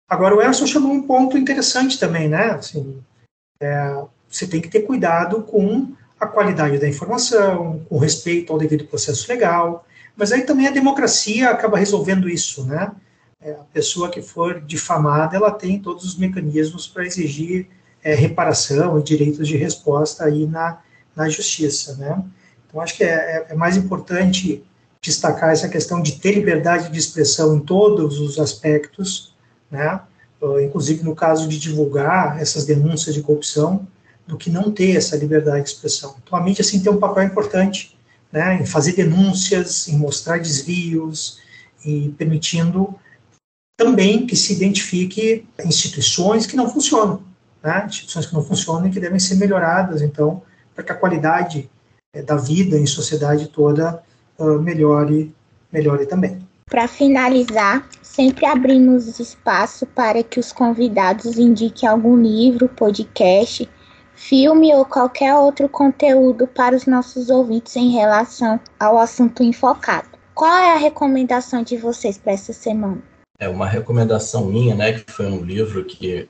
[0.07, 2.51] Agora o Emerson chamou um ponto interessante também, né?
[2.51, 3.03] Assim,
[3.63, 8.85] é, você tem que ter cuidado com a qualidade da informação, com respeito ao devido
[8.85, 12.93] processo legal, mas aí também a democracia acaba resolvendo isso, né?
[13.41, 17.69] É, a pessoa que for difamada, ela tem todos os mecanismos para exigir
[18.03, 20.81] é, reparação e direitos de resposta aí na,
[21.15, 22.25] na justiça, né?
[22.67, 24.65] Então, acho que é, é, é mais importante
[25.01, 29.35] destacar essa questão de ter liberdade de expressão em todos os aspectos,
[29.71, 30.01] né?
[30.65, 33.87] Inclusive no caso de divulgar essas denúncias de corrupção,
[34.27, 36.15] do que não ter essa liberdade de expressão.
[36.23, 37.97] Então, a mídia, assim, tem um papel importante,
[38.31, 38.61] né?
[38.61, 41.41] Em fazer denúncias, em mostrar desvios,
[41.85, 42.95] e permitindo
[43.79, 47.23] também que se identifique instituições que não funcionam,
[47.63, 47.87] né?
[47.87, 50.43] instituições que não funcionam e que devem ser melhoradas, então,
[50.75, 51.71] para que a qualidade
[52.13, 54.03] é, da vida em sociedade toda
[54.37, 55.33] uh, melhore,
[55.73, 56.41] melhore também.
[56.69, 63.69] Para finalizar, sempre abrimos espaço para que os convidados indiquem algum livro, podcast,
[64.13, 70.09] filme ou qualquer outro conteúdo para os nossos ouvintes em relação ao assunto enfocado.
[70.35, 73.01] Qual é a recomendação de vocês para essa semana?
[73.39, 76.29] É uma recomendação minha, né, que foi um livro que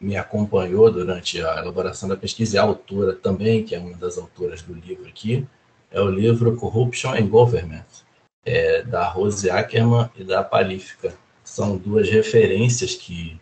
[0.00, 4.18] me acompanhou durante a elaboração da pesquisa e a autora também, que é uma das
[4.18, 5.46] autoras do livro aqui,
[5.90, 7.84] é o livro Corruption and Government,
[8.44, 11.14] é, da Rose Ackerman e da Palífica.
[11.42, 13.40] São duas referências que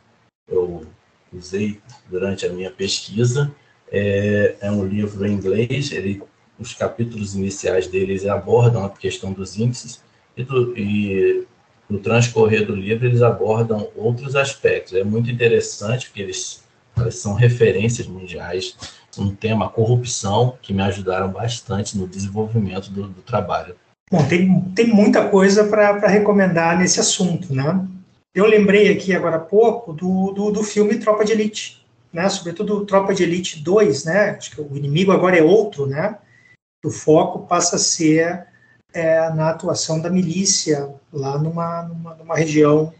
[0.49, 0.87] eu
[1.33, 3.53] usei durante a minha pesquisa.
[3.91, 6.23] É, é um livro em inglês, ele,
[6.59, 10.03] os capítulos iniciais deles abordam a questão dos índices
[10.37, 11.47] e, do, e
[11.89, 14.95] no transcorrer do livro, eles abordam outros aspectos.
[14.95, 16.65] É muito interessante, porque eles,
[16.97, 18.77] eles são referências mundiais
[19.19, 23.75] um tema corrupção que me ajudaram bastante no desenvolvimento do, do trabalho.
[24.11, 27.85] Bom, tem, tem muita coisa para recomendar nesse assunto, né?
[28.35, 32.29] Eu lembrei aqui agora há pouco do, do, do, filme Tropa de Elite, né?
[32.29, 34.31] Sobretudo Tropa de Elite 2, né?
[34.31, 36.19] Acho que o inimigo agora é outro, né?
[36.85, 38.47] O foco passa a ser
[38.97, 42.95] é, na atuação da milícia lá numa, numa, numa região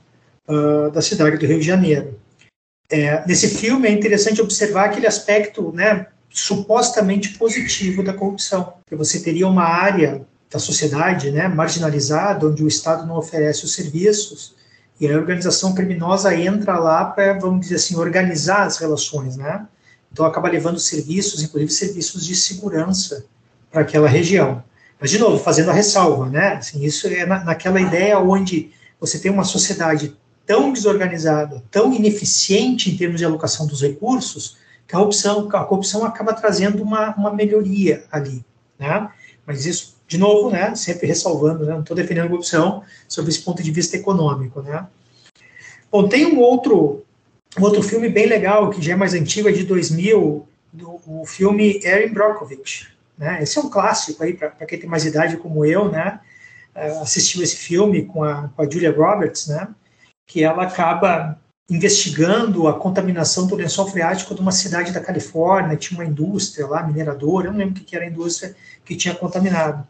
[0.47, 2.21] uh, da cidade do Rio de Janeiro.
[2.91, 9.21] É, nesse filme é interessante observar aquele aspecto, né, supostamente positivo da corrupção, que você
[9.21, 10.21] teria uma área
[10.51, 14.55] da sociedade, né, marginalizada, onde o Estado não oferece os serviços
[15.01, 19.67] e a organização criminosa entra lá para, vamos dizer assim, organizar as relações, né?
[20.13, 23.25] Então acaba levando serviços, inclusive serviços de segurança
[23.71, 24.63] para aquela região.
[25.01, 26.55] Mas, de novo, fazendo a ressalva, né?
[26.55, 30.17] Assim, isso é na, naquela ideia onde você tem uma sociedade
[30.47, 36.05] tão desorganizada, tão ineficiente em termos de alocação dos recursos, que a, opção, a corrupção
[36.05, 38.45] acaba trazendo uma, uma melhoria ali,
[38.79, 39.11] né?
[39.45, 43.41] Mas isso, de novo, né, sempre ressalvando, né, não estou defendendo a corrupção sob esse
[43.41, 44.87] ponto de vista econômico, né?
[45.91, 47.05] Bom, tem um outro,
[47.59, 51.25] um outro filme bem legal, que já é mais antigo, é de 2000, do, o
[51.27, 52.89] filme Erin Brockovich,
[53.19, 53.43] né?
[53.43, 56.21] Esse é um clássico aí para quem tem mais idade como eu, né?
[56.75, 59.69] Uh, assistiu esse filme com a, com a Julia Roberts, né?
[60.27, 61.39] Que ela acaba
[61.69, 66.83] investigando a contaminação do lençol freático de uma cidade da Califórnia, tinha uma indústria lá,
[66.87, 68.55] mineradora, eu não lembro o que era a indústria
[68.85, 69.87] que tinha contaminado.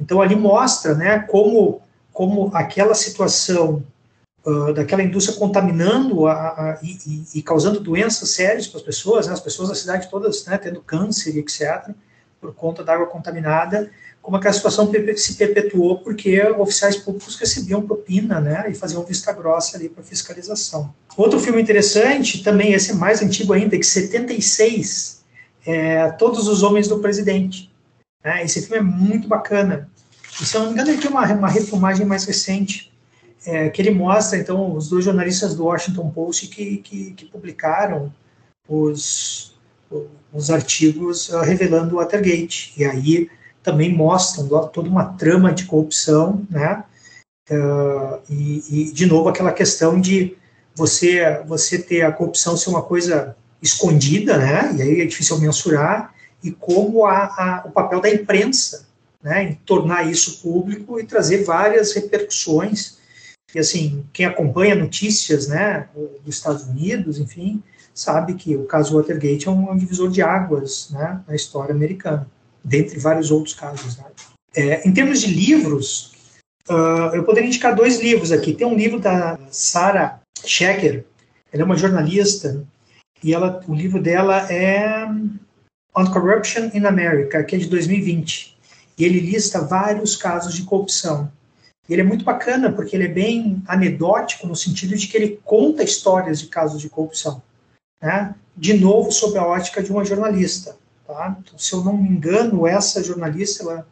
[0.00, 1.82] Então ali mostra, né, como,
[2.12, 3.84] como aquela situação
[4.46, 9.32] uh, daquela indústria contaminando a, a, e, e, causando doenças sérias para as pessoas, né,
[9.32, 11.92] as pessoas da cidade todas né, tendo câncer, etc.,
[12.40, 13.90] por conta da água contaminada,
[14.22, 19.76] como aquela situação se perpetuou porque oficiais públicos recebiam propina, né, e faziam vista grossa
[19.76, 20.94] ali para fiscalização.
[21.16, 25.22] Outro filme interessante, também esse é mais antigo ainda, que 76,
[25.66, 27.70] é Todos os Homens do Presidente.
[28.24, 29.88] Né, esse filme é muito bacana.
[30.40, 32.92] E, se eu não me engano, ele tem uma, uma refilmagem mais recente,
[33.46, 38.12] é, que ele mostra, então, os dois jornalistas do Washington Post que, que, que publicaram
[38.68, 39.54] os,
[40.32, 42.72] os artigos uh, revelando o Watergate.
[42.76, 43.30] E aí
[43.62, 46.84] também mostram toda uma trama de corrupção, né?
[47.50, 50.36] Uh, e, e, de novo, aquela questão de
[50.74, 54.74] você, você ter a corrupção ser uma coisa escondida, né?
[54.76, 58.86] E aí é difícil mensurar, e como a, a, o papel da imprensa,
[59.22, 59.42] né?
[59.42, 62.98] Em tornar isso público e trazer várias repercussões.
[63.52, 65.88] E assim, quem acompanha notícias, né?
[66.24, 67.62] Dos Estados Unidos, enfim,
[67.94, 71.20] sabe que o caso Watergate é um, um divisor de águas, né?
[71.26, 72.26] Na história americana
[72.64, 73.96] dentre vários outros casos.
[73.96, 74.04] Né?
[74.54, 76.12] É, em termos de livros,
[76.68, 78.54] uh, eu poderia indicar dois livros aqui.
[78.54, 81.04] Tem um livro da Sarah Schecker,
[81.52, 82.64] ela é uma jornalista,
[83.22, 85.06] e ela, o livro dela é
[85.96, 88.56] On Corruption in America, que é de 2020.
[88.96, 91.30] E ele lista vários casos de corrupção.
[91.88, 95.82] Ele é muito bacana porque ele é bem anedótico no sentido de que ele conta
[95.82, 97.42] histórias de casos de corrupção,
[98.00, 98.34] né?
[98.56, 100.76] De novo sob a ótica de uma jornalista.
[101.06, 101.36] Tá?
[101.40, 103.86] Então, se eu não me engano, essa jornalista ela,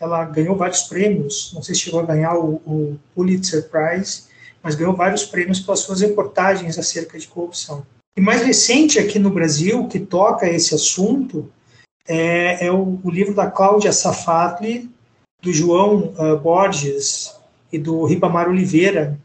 [0.00, 1.52] ela ganhou vários prêmios.
[1.54, 4.24] Não sei se chegou a ganhar o, o Pulitzer Prize,
[4.62, 7.84] mas ganhou vários prêmios pelas suas reportagens acerca de corrupção.
[8.16, 11.50] E mais recente aqui no Brasil, que toca esse assunto,
[12.06, 14.90] é, é o, o, livro da Cláudia Safatli,
[15.42, 17.34] do João uh, Borges
[17.72, 19.18] e do Ribamar Oliveira,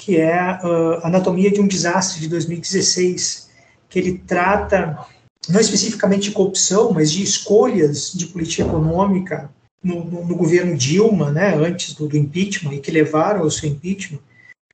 [0.00, 3.49] que é uh, Anatomia de um Desastre, de 2016,
[3.90, 5.04] que ele trata
[5.48, 9.50] não especificamente de corrupção, mas de escolhas de política econômica
[9.82, 13.68] no, no, no governo Dilma, né, antes do, do, impeachment, e que levaram ao seu
[13.68, 14.20] impeachment,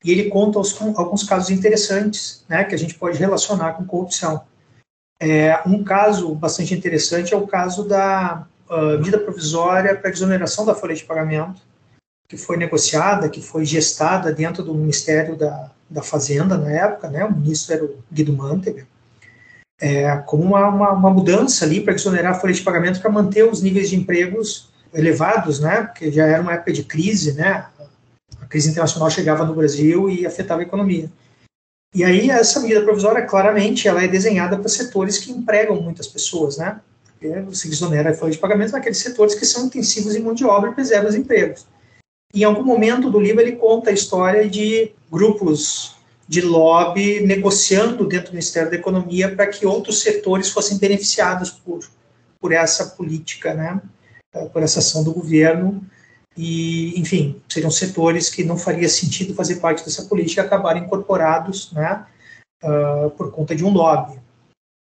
[0.05, 4.43] e ele conta os, alguns casos interessantes né, que a gente pode relacionar com corrupção.
[5.21, 10.75] É, um caso bastante interessante é o caso da uh, medida provisória para exoneração da
[10.75, 11.63] folha de pagamento,
[12.29, 17.25] que foi negociada, que foi gestada dentro do Ministério da, da Fazenda na época, né,
[17.25, 18.87] o ministro era o Guido Mantega,
[19.81, 23.45] é, como uma, uma, uma, mudança ali para exonerar a folha de pagamento para manter
[23.45, 25.83] os níveis de empregos elevados, né?
[25.83, 27.67] Porque já era uma época de crise, né?
[28.41, 31.11] A crise internacional chegava no Brasil e afetava a economia.
[31.95, 36.57] E aí essa medida provisória, claramente, ela é desenhada para setores que empregam muitas pessoas,
[36.57, 36.81] né?
[37.05, 40.45] Porque você exonera a folha de pagamento naqueles setores que são intensivos em mão de
[40.45, 41.67] obra e preservam os empregos.
[42.35, 45.96] Em algum momento do livro ele conta a história de grupos
[46.29, 51.81] de lobby negociando dentro do Ministério da Economia para que outros setores fossem beneficiados por,
[52.41, 53.81] por essa política, né,
[54.35, 55.85] eh, por essa ação do governo.
[56.37, 62.05] E, enfim, seriam setores que não faria sentido fazer parte dessa política acabarem incorporados né,
[62.63, 64.19] uh, por conta de um lobby.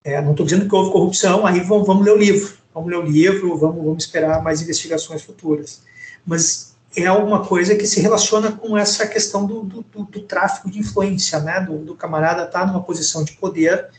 [0.03, 2.97] É, não estou dizendo que houve corrupção, aí vamos, vamos ler o livro, vamos ler
[2.97, 5.81] o livro, vamos, vamos esperar mais investigações futuras.
[6.23, 10.69] Mas é alguma coisa que se relaciona com essa questão do, do, do, do tráfico
[10.69, 11.61] de influência, né?
[11.61, 13.89] Do, camarada estar tá numa posição de poder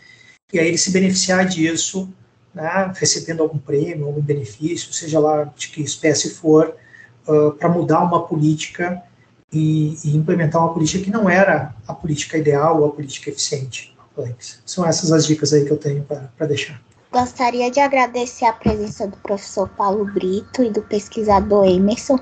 [0.53, 2.13] e aí ele se beneficiar disso,
[2.55, 2.93] né?
[2.97, 6.75] recebendo algum prêmio, algum benefício, seja lá de que espécie for,
[7.29, 9.01] uh, para mudar uma política
[9.53, 13.97] e, e, implementar uma política que não era a política ideal ou a política eficiente.
[14.67, 16.81] São essas as dicas aí que eu tenho para deixar.
[17.11, 22.19] Gostaria de agradecer a presença do professor Paulo Brito e do pesquisador Emerson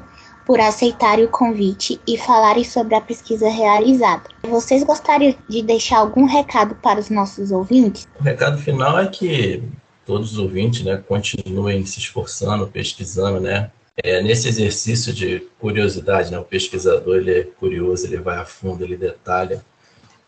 [0.49, 4.30] por aceitarem o convite e falarem sobre a pesquisa realizada.
[4.42, 8.09] Vocês gostariam de deixar algum recado para os nossos ouvintes?
[8.18, 9.62] O recado final é que
[10.07, 13.70] todos os ouvintes né, continuem se esforçando, pesquisando, né?
[14.03, 18.82] É, nesse exercício de curiosidade, né, o pesquisador ele é curioso, ele vai a fundo,
[18.82, 19.62] ele detalha,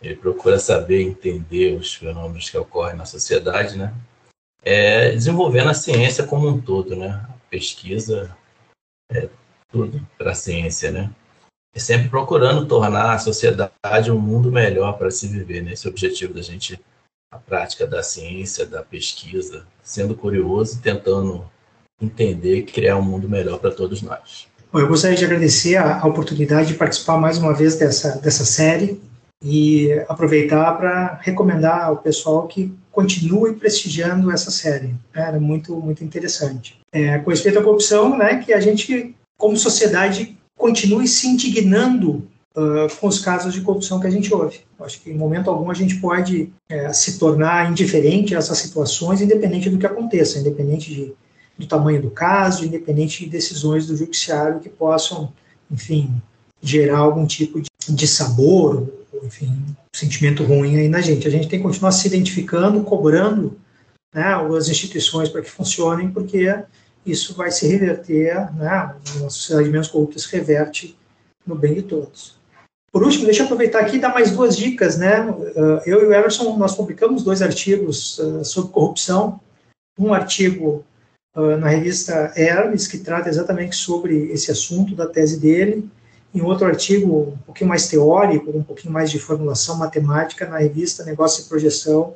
[0.03, 3.95] ele procura saber, entender os fenômenos que ocorrem na sociedade, né?
[4.63, 7.09] É, desenvolvendo a ciência como um todo, né?
[7.09, 8.37] A pesquisa
[9.11, 9.29] é,
[9.71, 11.11] tudo para a ciência, né?
[11.75, 15.73] E sempre procurando tornar a sociedade um mundo melhor para se viver, né?
[15.73, 16.81] Esse é o objetivo da gente,
[17.33, 21.45] a prática da ciência, da pesquisa, sendo curioso e tentando
[22.01, 24.49] entender e criar um mundo melhor para todos nós.
[24.73, 28.45] Bom, eu gostaria de agradecer a, a oportunidade de participar mais uma vez dessa, dessa
[28.45, 29.01] série
[29.43, 34.95] e aproveitar para recomendar ao pessoal que continue prestigiando essa série.
[35.15, 36.79] Era muito, muito interessante.
[36.93, 42.95] É, com respeito à corrupção, né, que a gente como sociedade, continue se indignando uh,
[43.01, 44.61] com os casos de corrupção que a gente ouve.
[44.81, 49.23] Acho que em momento algum a gente pode é, se tornar indiferente a essas situações,
[49.23, 51.13] independente do que aconteça, independente de,
[51.59, 55.33] do tamanho do caso, independente de decisões do judiciário que possam,
[55.71, 56.21] enfim,
[56.63, 59.51] gerar algum tipo de, de sabor, ou, enfim,
[59.97, 61.27] sentimento ruim aí na gente.
[61.27, 63.59] A gente tem que continuar se identificando, cobrando
[64.15, 66.47] né, as instituições para que funcionem, porque
[67.05, 70.99] isso vai se reverter, né, uma sociedade menos corrupta se reverte
[71.47, 72.39] no bem de todos.
[72.93, 75.25] Por último, deixa eu aproveitar aqui e dar mais duas dicas, né?
[75.87, 79.41] Eu e o Emerson, nós publicamos dois artigos uh, sobre corrupção.
[79.97, 80.85] Um artigo
[81.37, 85.89] uh, na revista Hermes, que trata exatamente sobre esse assunto da tese dele,
[86.35, 91.05] e outro artigo um pouquinho mais teórico, um pouquinho mais de formulação matemática, na revista
[91.05, 92.15] Negócio e Projeção,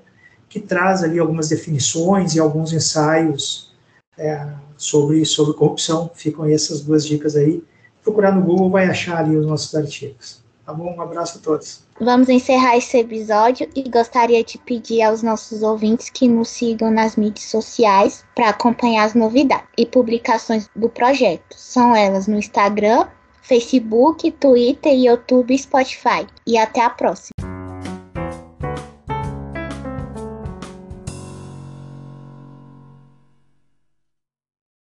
[0.49, 3.74] que traz ali algumas definições e alguns ensaios
[4.19, 4.47] é,
[4.77, 6.11] sobre, sobre corrupção.
[6.15, 7.63] Ficam essas duas dicas aí.
[8.03, 10.43] Procurar no Google vai achar ali os nossos artigos.
[10.65, 10.95] Tá bom?
[10.97, 11.83] Um abraço a todos.
[12.01, 17.17] Vamos encerrar esse episódio e gostaria de pedir aos nossos ouvintes que nos sigam nas
[17.17, 21.55] mídias sociais para acompanhar as novidades e publicações do projeto.
[21.55, 23.07] São elas no Instagram,
[23.43, 26.27] Facebook, Twitter, YouTube e Spotify.
[26.47, 27.54] E até a próxima.